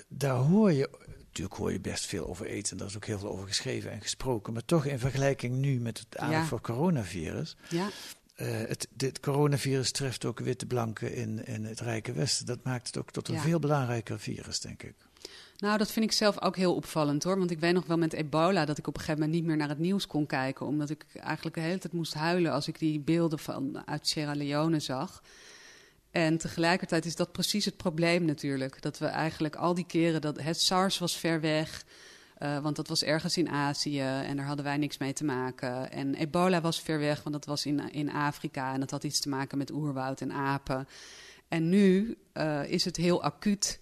daar 0.07 0.35
hoor 0.35 0.71
je, 0.71 0.89
natuurlijk 1.25 1.57
hoor 1.57 1.71
je 1.71 1.79
best 1.79 2.05
veel 2.05 2.27
over 2.27 2.47
AIDS 2.47 2.71
en 2.71 2.77
daar 2.77 2.87
is 2.87 2.95
ook 2.95 3.05
heel 3.05 3.19
veel 3.19 3.29
over 3.31 3.47
geschreven 3.47 3.91
en 3.91 4.01
gesproken, 4.01 4.53
maar 4.53 4.65
toch 4.65 4.85
in 4.85 4.99
vergelijking 4.99 5.55
nu 5.57 5.79
met 5.79 5.97
het 5.97 6.17
aandacht 6.17 6.41
Ja. 6.41 6.47
voor 6.47 6.61
coronavirus, 6.61 7.55
ja. 7.69 7.87
eh, 8.35 8.47
het, 8.47 8.87
dit 8.93 9.19
coronavirus 9.19 9.91
treft 9.91 10.25
ook 10.25 10.39
witte 10.39 10.65
blanken 10.65 11.13
in, 11.15 11.45
in 11.45 11.65
het 11.65 11.79
Rijke 11.79 12.11
Westen. 12.13 12.45
Dat 12.45 12.63
maakt 12.63 12.87
het 12.87 12.97
ook 12.97 13.11
tot 13.11 13.27
een 13.27 13.33
Ja. 13.35 13.41
veel 13.41 13.59
belangrijker 13.59 14.19
virus, 14.19 14.59
denk 14.59 14.83
ik. 14.83 14.95
Nou, 15.57 15.77
dat 15.77 15.91
vind 15.91 16.05
ik 16.05 16.11
zelf 16.11 16.41
ook 16.41 16.55
heel 16.55 16.75
opvallend 16.75 17.23
hoor. 17.23 17.37
Want 17.37 17.51
ik 17.51 17.59
weet 17.59 17.73
nog 17.73 17.85
wel 17.85 17.97
met 17.97 18.13
ebola 18.13 18.65
dat 18.65 18.77
ik 18.77 18.87
op 18.87 18.93
een 18.93 18.99
gegeven 18.99 19.19
moment 19.21 19.39
niet 19.39 19.47
meer 19.49 19.57
naar 19.57 19.69
het 19.69 19.79
nieuws 19.79 20.07
kon 20.07 20.25
kijken. 20.25 20.65
Omdat 20.65 20.89
ik 20.89 21.05
eigenlijk 21.13 21.55
de 21.55 21.61
hele 21.61 21.77
tijd 21.77 21.93
moest 21.93 22.13
huilen 22.13 22.51
als 22.51 22.67
ik 22.67 22.79
die 22.79 22.99
beelden 22.99 23.39
van, 23.39 23.87
uit 23.87 24.07
Sierra 24.07 24.33
Leone 24.35 24.79
zag. 24.79 25.21
En 26.11 26.37
tegelijkertijd 26.37 27.05
is 27.05 27.15
dat 27.15 27.31
precies 27.31 27.65
het 27.65 27.77
probleem 27.77 28.25
natuurlijk. 28.25 28.81
Dat 28.81 28.97
we 28.97 29.05
eigenlijk 29.05 29.55
al 29.55 29.73
die 29.73 29.85
keren 29.85 30.21
dat 30.21 30.41
het 30.41 30.61
SARS 30.61 30.97
was 30.97 31.17
ver 31.17 31.41
weg. 31.41 31.85
Uh, 32.39 32.59
want 32.59 32.75
dat 32.75 32.87
was 32.87 33.03
ergens 33.03 33.37
in 33.37 33.49
Azië 33.49 33.99
en 33.99 34.35
daar 34.35 34.45
hadden 34.45 34.65
wij 34.65 34.77
niks 34.77 34.97
mee 34.97 35.13
te 35.13 35.23
maken. 35.23 35.91
En 35.91 36.15
ebola 36.15 36.61
was 36.61 36.81
ver 36.81 36.99
weg, 36.99 37.23
want 37.23 37.35
dat 37.35 37.45
was 37.45 37.65
in, 37.65 37.91
in 37.91 38.11
Afrika 38.11 38.73
en 38.73 38.79
dat 38.79 38.91
had 38.91 39.03
iets 39.03 39.19
te 39.19 39.29
maken 39.29 39.57
met 39.57 39.71
oerwoud 39.71 40.21
en 40.21 40.31
apen. 40.31 40.87
En 41.47 41.69
nu 41.69 42.17
uh, 42.33 42.63
is 42.71 42.85
het 42.85 42.97
heel 42.97 43.23
acuut, 43.23 43.79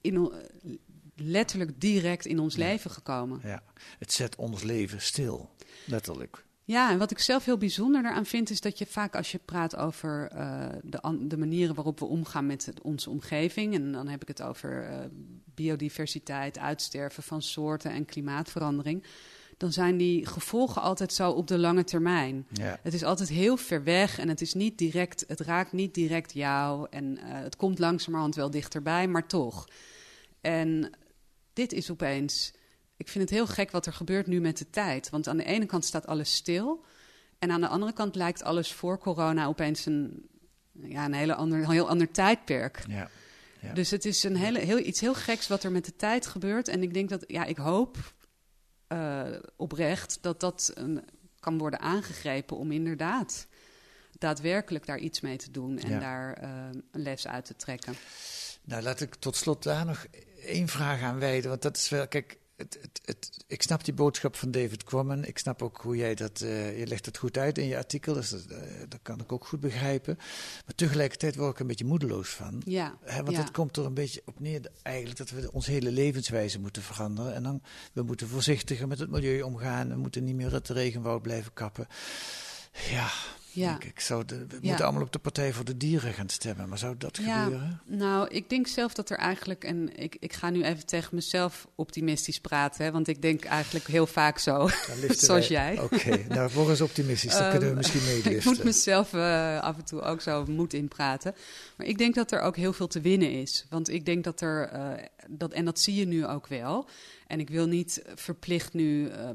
in, 0.00 0.32
letterlijk 1.16 1.80
direct 1.80 2.26
in 2.26 2.38
ons 2.38 2.54
ja. 2.54 2.64
leven 2.64 2.90
gekomen. 2.90 3.40
Ja, 3.42 3.62
het 3.98 4.12
zet 4.12 4.36
ons 4.36 4.62
leven 4.62 5.00
stil, 5.00 5.50
letterlijk. 5.84 6.44
Ja, 6.66 6.90
en 6.90 6.98
wat 6.98 7.10
ik 7.10 7.18
zelf 7.18 7.44
heel 7.44 7.56
bijzonder 7.58 8.02
daaraan 8.02 8.26
vind, 8.26 8.50
is 8.50 8.60
dat 8.60 8.78
je 8.78 8.86
vaak 8.86 9.16
als 9.16 9.32
je 9.32 9.40
praat 9.44 9.76
over 9.76 10.30
uh, 10.34 10.68
de, 10.82 11.26
de, 11.26 11.36
manieren 11.36 11.74
waarop 11.74 11.98
we 11.98 12.04
omgaan 12.04 12.46
met 12.46 12.66
het, 12.66 12.82
onze 12.82 13.10
omgeving, 13.10 13.74
en 13.74 13.92
dan 13.92 14.08
heb 14.08 14.22
ik 14.22 14.28
het 14.28 14.42
over 14.42 14.90
uh, 14.90 14.98
biodiversiteit, 15.54 16.58
uitsterven 16.58 17.22
van 17.22 17.42
soorten 17.42 17.90
en 17.90 18.04
klimaatverandering, 18.04 19.04
dan 19.56 19.72
zijn 19.72 19.96
die 19.96 20.26
gevolgen 20.26 20.82
altijd 20.82 21.12
zo 21.12 21.30
op 21.30 21.46
de 21.46 21.58
lange 21.58 21.84
termijn. 21.84 22.46
Ja. 22.52 22.78
Het 22.82 22.94
is 22.94 23.04
altijd 23.04 23.28
heel 23.28 23.56
ver 23.56 23.84
weg 23.84 24.18
en 24.18 24.28
het 24.28 24.40
is 24.40 24.54
niet 24.54 24.78
direct, 24.78 25.24
het 25.26 25.40
raakt 25.40 25.72
niet 25.72 25.94
direct 25.94 26.32
jou 26.32 26.86
en 26.90 27.04
uh, 27.04 27.18
het 27.24 27.56
komt 27.56 27.78
langzamerhand 27.78 28.34
wel 28.34 28.50
dichterbij, 28.50 29.08
maar 29.08 29.26
toch. 29.26 29.68
En 30.40 30.90
dit 31.52 31.72
is 31.72 31.90
opeens 31.90 32.52
ik 32.96 33.08
vind 33.08 33.24
het 33.24 33.32
heel 33.32 33.46
gek 33.46 33.70
wat 33.70 33.86
er 33.86 33.92
gebeurt 33.92 34.26
nu 34.26 34.40
met 34.40 34.58
de 34.58 34.70
tijd. 34.70 35.10
Want 35.10 35.28
aan 35.28 35.36
de 35.36 35.44
ene 35.44 35.66
kant 35.66 35.84
staat 35.84 36.06
alles 36.06 36.34
stil. 36.34 36.84
En 37.38 37.50
aan 37.50 37.60
de 37.60 37.68
andere 37.68 37.92
kant 37.92 38.14
lijkt 38.14 38.42
alles 38.42 38.72
voor 38.72 38.98
corona 38.98 39.46
opeens 39.46 39.86
een, 39.86 40.28
ja, 40.72 41.04
een 41.04 41.12
hele 41.12 41.34
ander, 41.34 41.58
een 41.58 41.70
heel 41.70 41.88
ander 41.88 42.10
tijdperk. 42.10 42.84
Ja. 42.88 43.10
Ja. 43.60 43.72
Dus 43.72 43.90
het 43.90 44.04
is 44.04 44.22
een 44.22 44.36
hele, 44.36 44.58
heel, 44.58 44.78
iets 44.78 45.00
heel 45.00 45.14
geks 45.14 45.48
wat 45.48 45.62
er 45.62 45.72
met 45.72 45.84
de 45.84 45.96
tijd 45.96 46.26
gebeurt. 46.26 46.68
En 46.68 46.82
ik 46.82 46.94
denk 46.94 47.08
dat, 47.08 47.24
ja, 47.26 47.44
ik 47.44 47.56
hoop 47.56 47.96
uh, 48.88 49.26
oprecht 49.56 50.18
dat 50.20 50.40
dat 50.40 50.70
een, 50.74 51.04
kan 51.40 51.58
worden 51.58 51.80
aangegrepen 51.80 52.56
om 52.56 52.72
inderdaad 52.72 53.46
daadwerkelijk 54.18 54.86
daar 54.86 54.98
iets 54.98 55.20
mee 55.20 55.36
te 55.36 55.50
doen 55.50 55.78
en 55.78 55.90
Ja. 55.90 55.98
daar 55.98 56.42
uh, 56.42 56.48
een 56.90 57.02
les 57.02 57.26
uit 57.26 57.44
te 57.44 57.56
trekken. 57.56 57.94
Nou, 58.64 58.82
laat 58.82 59.00
ik 59.00 59.14
tot 59.14 59.36
slot 59.36 59.62
daar 59.62 59.86
nog 59.86 60.06
één 60.44 60.68
vraag 60.68 61.02
aan 61.02 61.18
wijden. 61.18 61.50
Want 61.50 61.62
dat 61.62 61.76
is 61.76 61.88
wel, 61.88 62.08
kijk, 62.08 62.38
het, 62.56 62.78
het, 62.80 63.00
het, 63.04 63.44
ik 63.46 63.62
snap 63.62 63.84
die 63.84 63.94
boodschap 63.94 64.36
van 64.36 64.50
David 64.50 64.84
Quammen. 64.84 65.24
Ik 65.24 65.38
snap 65.38 65.62
ook 65.62 65.80
hoe 65.82 65.96
jij 65.96 66.14
dat, 66.14 66.40
uh, 66.40 66.78
je 66.78 66.86
legt 66.86 67.06
het 67.06 67.18
goed 67.18 67.38
uit 67.38 67.58
in 67.58 67.66
je 67.66 67.76
artikel. 67.76 68.14
Dus 68.14 68.30
dat, 68.30 68.44
uh, 68.50 68.58
dat 68.88 68.98
kan 69.02 69.20
ik 69.20 69.32
ook 69.32 69.46
goed 69.46 69.60
begrijpen. 69.60 70.16
Maar 70.64 70.74
tegelijkertijd 70.74 71.36
word 71.36 71.52
ik 71.52 71.58
een 71.58 71.66
beetje 71.66 71.84
moedeloos 71.84 72.28
van. 72.28 72.62
Ja, 72.64 72.98
Hè, 73.04 73.22
want 73.22 73.36
ja. 73.36 73.42
het 73.42 73.50
komt 73.50 73.76
er 73.76 73.84
een 73.84 73.94
beetje 73.94 74.22
op 74.24 74.40
neer 74.40 74.60
eigenlijk 74.82 75.18
dat 75.18 75.30
we 75.30 75.52
onze 75.52 75.70
hele 75.70 75.90
levenswijze 75.90 76.60
moeten 76.60 76.82
veranderen. 76.82 77.34
En 77.34 77.42
dan, 77.42 77.62
we 77.92 78.02
moeten 78.02 78.28
voorzichtiger 78.28 78.88
met 78.88 78.98
het 78.98 79.10
milieu 79.10 79.42
omgaan. 79.42 79.88
We 79.88 79.96
moeten 79.96 80.24
niet 80.24 80.36
meer 80.36 80.52
het 80.52 80.68
regenwoud 80.68 81.22
blijven 81.22 81.52
kappen. 81.52 81.86
Ja, 82.90 83.10
Ja. 83.60 83.74
ik, 83.74 83.84
ik 83.84 84.00
zou 84.00 84.24
de, 84.24 84.36
we 84.46 84.46
Ja. 84.54 84.58
moeten 84.60 84.84
allemaal 84.84 85.02
op 85.02 85.12
de 85.12 85.18
Partij 85.18 85.52
voor 85.52 85.64
de 85.64 85.76
Dieren 85.76 86.12
gaan 86.12 86.28
stemmen. 86.28 86.68
Maar 86.68 86.78
zou 86.78 86.94
dat 86.98 87.16
Ja, 87.16 87.42
gebeuren? 87.44 87.80
Nou, 87.86 88.28
ik 88.28 88.48
denk 88.48 88.66
zelf 88.66 88.94
dat 88.94 89.10
er 89.10 89.16
eigenlijk, 89.18 89.64
en 89.64 89.96
ik, 89.96 90.16
ik 90.20 90.32
ga 90.32 90.50
nu 90.50 90.62
even 90.64 90.86
tegen 90.86 91.14
mezelf 91.14 91.66
optimistisch 91.74 92.40
praten, 92.40 92.84
hè, 92.84 92.90
want 92.90 93.08
ik 93.08 93.22
denk 93.22 93.44
eigenlijk 93.44 93.86
heel 93.86 94.06
vaak 94.06 94.38
zo, 94.38 94.68
zoals 95.08 95.48
wij- 95.48 95.74
jij. 95.74 95.80
Oké, 95.82 96.24
nou, 96.28 96.50
word 96.54 96.68
eens 96.68 96.80
optimistisch. 96.80 97.32
Dan 97.32 97.50
kunnen 97.50 97.60
we 97.60 97.66
Ehm, 97.66 97.76
misschien 97.76 98.00
ik 98.18 98.24
meeliften. 98.24 98.52
moet 98.54 98.64
mezelf 98.64 99.12
eh, 99.12 99.60
af 99.60 99.76
en 99.76 99.84
toe 99.84 100.00
ook 100.00 100.20
zo 100.20 100.44
moed 100.46 100.72
inpraten. 100.74 101.34
Maar 101.76 101.86
ik 101.86 101.98
denk 101.98 102.14
dat 102.14 102.32
er 102.32 102.40
ook 102.40 102.56
heel 102.56 102.72
veel 102.72 102.86
te 102.86 103.00
winnen 103.00 103.30
is. 103.30 103.66
Want 103.70 103.88
ik 103.88 104.04
denk 104.06 104.24
dat 104.24 104.40
er, 104.40 104.68
eh, 104.68 105.04
dat, 105.28 105.52
en 105.52 105.64
dat 105.64 105.80
zie 105.80 105.94
je 105.94 106.06
nu 106.06 106.26
ook 106.26 106.46
wel. 106.46 106.88
En 107.26 107.40
ik 107.40 107.48
wil 107.48 107.66
niet 107.66 108.02
verplicht 108.14 108.72
nu 108.72 109.08
eh, 109.08 109.30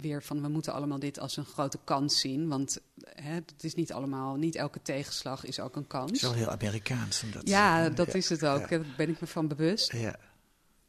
weer 0.00 0.22
van 0.22 0.42
we 0.42 0.48
moeten 0.48 0.72
allemaal 0.72 0.98
dit 0.98 1.18
als 1.18 1.36
een 1.36 1.44
grote 1.44 1.78
kans 1.84 2.20
zien. 2.20 2.48
Want 2.48 2.78
hè, 3.04 3.32
het 3.32 3.64
is 3.64 3.74
niet 3.74 3.92
allemaal, 3.92 4.34
niet 4.36 4.54
elke 4.56 4.82
tegenslag 4.82 5.44
is 5.44 5.60
ook 5.60 5.74
een 5.76 5.82
Het 5.82 5.90
kans. 5.90 6.12
is 6.12 6.20
wel 6.22 6.32
heel 6.32 6.48
Amerikaans. 6.50 7.22
om 7.22 7.30
dat 7.30 7.44
te 7.44 7.50
Ja, 7.50 7.88
dat 7.88 8.06
Ja, 8.06 8.12
is 8.12 8.28
het 8.28 8.46
ook. 8.46 8.60
ja. 8.60 8.66
Daar 8.66 8.86
ben 8.96 9.08
ik 9.08 9.20
me 9.20 9.26
van 9.26 9.48
bewust. 9.48 9.92
Ja, 9.92 10.16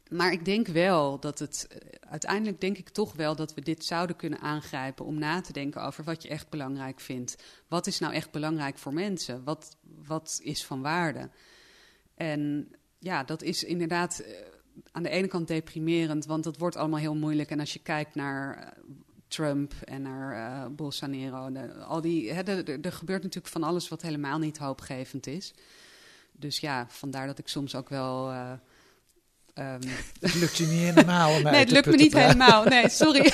Maar 0.10 0.32
ik 0.32 0.45
denk 0.45 0.67
wel 0.67 1.19
dat 1.19 1.39
het. 1.39 1.67
eh, 1.69 1.78
Uiteindelijk 2.10 2.62
denk 2.62 2.78
ik 2.78 2.89
toch 2.89 3.13
wel 3.13 3.36
dat 3.36 3.54
we 3.54 3.62
dit 3.62 3.86
zouden 3.86 4.15
kunnen 4.15 4.39
aangrijpen 4.39 5.06
om 5.06 5.19
na 5.19 5.41
te 5.41 5.54
denken 5.54 5.84
over 5.84 6.04
wat 6.04 6.24
je 6.24 6.30
echt 6.30 6.50
belangrijk 6.50 7.00
vindt. 7.00 7.36
Wat 7.67 7.88
is 7.88 8.00
nou 8.00 8.13
echt 8.13 8.32
belangrijk 8.32 8.78
voor 8.78 8.93
mensen? 8.93 9.43
Wat, 9.43 9.76
wat 10.06 10.39
is 10.43 10.65
van 10.65 10.82
waarde? 10.82 11.30
En 12.15 12.72
ja, 13.00 13.24
dat 13.24 13.41
is 13.41 13.63
inderdaad 13.63 14.19
eh, 14.19 14.32
aan 14.92 15.04
de 15.04 15.10
ene 15.10 15.28
kant 15.28 15.48
deprimerend, 15.48 16.26
want 16.26 16.44
dat 16.44 16.58
wordt 16.58 16.76
allemaal 16.76 17.00
heel 17.00 17.15
moeilijk. 17.15 17.50
En 17.52 17.60
als 17.60 17.74
je 17.74 17.80
kijkt 17.80 18.15
naar 18.15 18.58
eh, 18.58 18.68
Trump 19.28 19.74
en 19.84 20.02
naar 20.02 20.34
eh, 20.63 20.70
Bolsonaro, 20.72 21.52
de- 21.52 21.74
al 21.84 22.02
die, 22.02 22.32
hè, 22.34 22.42
er 22.82 22.92
gebeurt 22.94 23.24
natuurlijk 23.24 23.54
van 23.54 23.63
alles 23.63 23.88
wat 23.89 24.02
helemaal 24.02 24.38
niet 24.39 24.58
hoopgevend 24.58 25.28
is. 25.28 25.54
Dus 26.32 26.60
ja, 26.60 26.86
vandaar 26.89 27.28
dat 27.28 27.39
ik 27.39 27.48
soms 27.48 27.76
ook 27.76 27.89
wel. 27.89 28.30
eh, 28.32 28.52
ehm, 29.54 29.82
het 30.20 30.34
lukt 30.36 30.58
je 30.58 30.65
niet 30.65 30.80
helemaal 30.80 31.36
om 31.36 31.44
Nee, 31.52 31.54
het 31.60 31.72
lukt 31.72 31.86
me 31.86 31.96
niet 31.96 32.10
praten. 32.10 32.32
helemaal. 32.42 32.63
Nee, 32.63 32.89
sorry. 32.89 33.32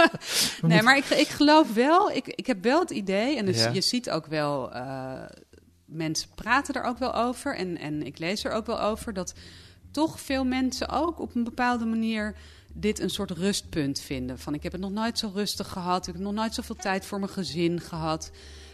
nee, 0.62 0.82
maar 0.82 0.96
ik, 0.96 1.04
ik 1.04 1.28
geloof 1.28 1.72
wel, 1.74 2.10
ik, 2.10 2.26
ik 2.26 2.46
heb 2.46 2.62
wel 2.62 2.80
het 2.80 2.90
idee, 2.90 3.36
en 3.36 3.46
dus 3.46 3.62
Ja. 3.62 3.70
je 3.70 3.80
ziet 3.80 4.10
ook 4.10 4.26
wel, 4.26 4.72
mensen 5.84 6.28
praten 6.34 6.74
er 6.74 6.82
ook 6.84 6.98
wel 6.98 7.14
over, 7.14 7.56
en, 7.56 7.78
en 7.78 8.02
ik 8.06 8.18
lees 8.18 8.44
er 8.44 8.52
ook 8.52 8.66
wel 8.66 8.80
over, 8.80 9.12
dat 9.12 9.34
toch 9.92 10.20
veel 10.20 10.44
mensen 10.44 10.88
ook 10.88 11.20
op 11.20 11.34
een 11.34 11.44
bepaalde 11.44 11.84
manier 11.84 12.34
dit 12.72 13.00
een 13.00 13.10
soort 13.10 13.30
rustpunt 13.30 14.00
vinden. 14.00 14.38
Van 14.38 14.54
ik 14.54 14.62
heb 14.62 14.72
het 14.72 14.80
nog 14.80 14.90
nooit 14.90 15.18
zo 15.18 15.30
rustig 15.34 15.68
gehad, 15.68 16.06
ik 16.06 16.12
heb 16.12 16.22
nog 16.22 16.32
nooit 16.32 16.54
zoveel 16.54 16.76
tijd 16.76 17.06
voor 17.06 17.18
mijn 17.18 17.30
gezin 17.30 17.80
gehad. 17.80 18.30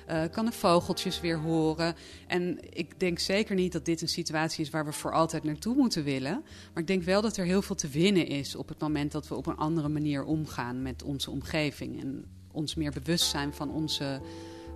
Eh, 0.06 0.24
ik 0.24 0.30
kan 0.30 0.44
de 0.44 0.52
vogeltjes 0.52 1.20
weer 1.20 1.38
horen. 1.38 1.94
En 2.26 2.58
ik 2.70 3.00
denk 3.00 3.18
zeker 3.18 3.54
niet 3.54 3.72
dat 3.72 3.84
dit 3.84 4.02
een 4.02 4.08
situatie 4.08 4.64
is 4.64 4.70
waar 4.70 4.84
we 4.84 4.92
voor 4.92 5.12
altijd 5.12 5.44
naartoe 5.44 5.74
moeten 5.74 6.04
willen. 6.04 6.42
Maar 6.72 6.82
ik 6.82 6.86
denk 6.86 7.02
wel 7.02 7.20
dat 7.20 7.36
er 7.36 7.44
heel 7.44 7.62
veel 7.62 7.76
te 7.76 7.88
winnen 7.88 8.26
is 8.26 8.56
op 8.56 8.68
het 8.68 8.80
moment 8.80 9.12
dat 9.12 9.28
we 9.28 9.34
op 9.34 9.46
een 9.46 9.56
andere 9.56 9.88
manier 9.88 10.24
omgaan 10.24 10.82
met 10.82 11.02
onze 11.02 11.30
omgeving. 11.30 12.00
En 12.00 12.24
ons 12.52 12.74
meer 12.74 12.90
bewust 12.90 13.24
zijn 13.24 13.54
van 13.54 13.70
onze 13.70 14.20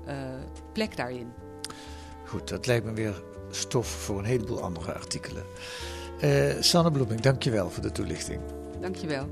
eh, 0.07 0.17
plek 0.73 0.97
daarin. 0.97 1.33
Goed, 2.27 2.49
dat 2.49 2.67
lijkt 2.67 2.85
me 2.85 2.93
weer 2.93 3.23
stof 3.51 3.89
voor 3.89 4.19
een 4.19 4.25
heleboel 4.25 4.63
andere 4.63 4.95
artikelen. 4.95 5.45
Eh, 6.23 6.55
Sanne 6.61 6.91
Bloeming, 6.91 7.21
dankjewel 7.21 7.71
voor 7.71 7.83
de 7.83 7.93
toelichting. 7.93 8.41
Dankjewel. 8.81 9.29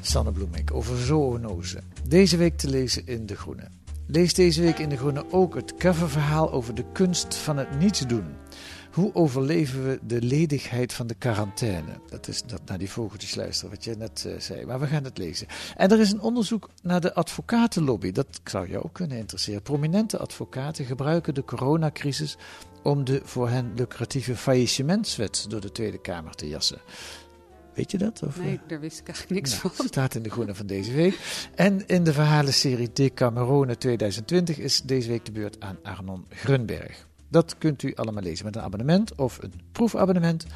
Sanne 0.00 0.32
Bloemink 0.32 0.74
over 0.74 0.96
zoonozen. 0.96 1.82
Deze 2.06 2.36
week 2.36 2.56
te 2.56 2.68
lezen 2.68 3.06
in 3.06 3.26
De 3.26 3.36
Groene. 3.36 3.68
Lees 4.06 4.34
deze 4.34 4.62
week 4.62 4.78
in 4.78 4.88
De 4.88 4.96
Groene 4.96 5.24
ook 5.30 5.54
het 5.54 5.74
coververhaal 5.74 6.52
over 6.52 6.74
de 6.74 6.84
kunst 6.92 7.34
van 7.34 7.56
het 7.56 7.78
niets 7.78 8.00
doen. 8.00 8.24
Hoe 8.98 9.14
overleven 9.14 9.84
we 9.84 9.98
de 10.02 10.22
ledigheid 10.22 10.92
van 10.92 11.06
de 11.06 11.14
quarantaine? 11.14 12.00
Dat 12.08 12.28
is 12.28 12.42
dat 12.42 12.60
naar 12.66 12.78
die 12.78 12.90
vogeltjes 12.90 13.34
luisteren, 13.34 13.70
wat 13.70 13.84
je 13.84 13.94
net 13.96 14.24
eh, 14.26 14.40
zei. 14.40 14.66
Maar 14.66 14.80
we 14.80 14.86
gaan 14.86 15.04
het 15.04 15.18
lezen. 15.18 15.46
En 15.76 15.90
er 15.90 16.00
is 16.00 16.12
een 16.12 16.20
onderzoek 16.20 16.70
naar 16.82 17.00
de 17.00 17.14
advocatenlobby. 17.14 18.12
Dat 18.12 18.40
zou 18.44 18.68
jou 18.68 18.84
ook 18.84 18.92
kunnen 18.92 19.18
interesseren. 19.18 19.62
Prominente 19.62 20.18
advocaten 20.18 20.84
gebruiken 20.84 21.34
de 21.34 21.44
coronacrisis 21.44 22.36
om 22.82 23.04
de 23.04 23.20
voor 23.24 23.48
hen 23.48 23.72
lucratieve 23.76 24.36
faillissementswet 24.36 25.46
door 25.48 25.60
de 25.60 25.72
Tweede 25.72 26.00
Kamer 26.00 26.34
te 26.34 26.48
jassen. 26.48 26.78
Weet 27.74 27.90
je 27.90 27.98
dat? 27.98 28.22
Of, 28.22 28.38
eh? 28.38 28.44
Nee, 28.44 28.60
daar 28.66 28.80
wist 28.80 28.98
ik 28.98 29.08
eigenlijk 29.08 29.40
niks 29.40 29.62
Nou, 29.62 29.74
van. 29.74 29.86
staat 29.86 30.14
in 30.14 30.22
de 30.22 30.30
groene 30.30 30.54
van 30.54 30.66
deze 30.66 30.92
week. 30.92 31.18
En 31.54 31.86
in 31.86 32.04
de 32.04 32.12
verhalenserie 32.12 32.92
Decamerone 32.92 33.76
2020 33.76 34.58
is 34.58 34.82
deze 34.82 35.08
week 35.08 35.24
de 35.24 35.32
beurt 35.32 35.60
aan 35.60 35.78
Arnon 35.82 36.24
Grunberg. 36.28 37.07
Dat 37.28 37.58
kunt 37.58 37.82
u 37.82 37.94
allemaal 37.94 38.22
lezen 38.22 38.44
met 38.44 38.56
een 38.56 38.62
abonnement 38.62 39.14
of 39.14 39.38
een 39.42 39.52
proefabonnement. 39.72 40.46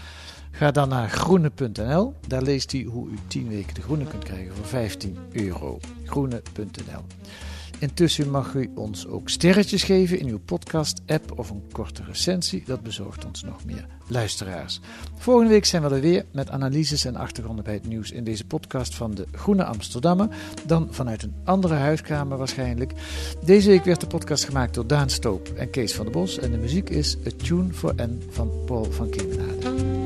Ga 0.51 0.71
dan 0.71 0.89
naar 0.89 1.09
groene.nl. 1.09 2.15
Daar 2.27 2.43
leest 2.43 2.73
u 2.73 2.85
hoe 2.85 3.09
u 3.09 3.19
10 3.27 3.49
weken 3.49 3.75
de 3.75 3.83
groene 3.83 4.05
kunt 4.05 4.25
krijgen 4.25 4.55
voor 4.55 4.67
15 4.67 5.19
euro. 5.33 5.79
Groene.nl. 6.05 7.03
Intussen 7.83 8.31
mag 8.31 8.55
u 8.55 8.71
ons 8.75 9.07
ook 9.07 9.29
sterretjes 9.29 9.83
geven 9.83 10.19
in 10.19 10.29
uw 10.29 10.39
podcast-app 10.39 11.39
of 11.39 11.51
een 11.51 11.63
korte 11.73 12.03
recensie. 12.05 12.63
Dat 12.67 12.83
bezorgt 12.83 13.25
ons 13.25 13.43
nog 13.43 13.65
meer 13.65 13.87
luisteraars. 14.07 14.81
Volgende 15.17 15.51
week 15.51 15.65
zijn 15.65 15.83
we 15.83 15.95
er 15.95 16.01
weer 16.01 16.25
met 16.33 16.51
analyses 16.51 17.05
en 17.05 17.17
achtergronden 17.17 17.65
bij 17.65 17.75
het 17.75 17.87
nieuws 17.87 18.11
in 18.11 18.25
deze 18.25 18.47
podcast 18.47 18.95
van 18.95 19.15
de 19.15 19.27
Groene 19.33 19.65
Amsterdammer. 19.65 20.29
Dan 20.67 20.89
vanuit 20.91 21.23
een 21.23 21.35
andere 21.45 21.75
huiskamer 21.75 22.39
waarschijnlijk. 22.39 22.93
Deze 23.45 23.69
week 23.69 23.85
werd 23.85 24.01
de 24.01 24.07
podcast 24.07 24.45
gemaakt 24.45 24.75
door 24.75 24.87
Daan 24.87 25.11
Stoop 25.11 25.49
en 25.49 25.71
Kees 25.71 25.95
van 25.95 26.05
der 26.05 26.15
Bos. 26.15 26.39
En 26.39 26.51
de 26.51 26.59
muziek 26.59 26.91
is 26.91 27.17
A 27.27 27.31
Tune 27.37 27.73
for 27.73 27.95
N 27.97 28.23
van 28.31 28.51
Paul 28.67 28.85
van 28.93 29.11
Kemenade. 29.11 30.02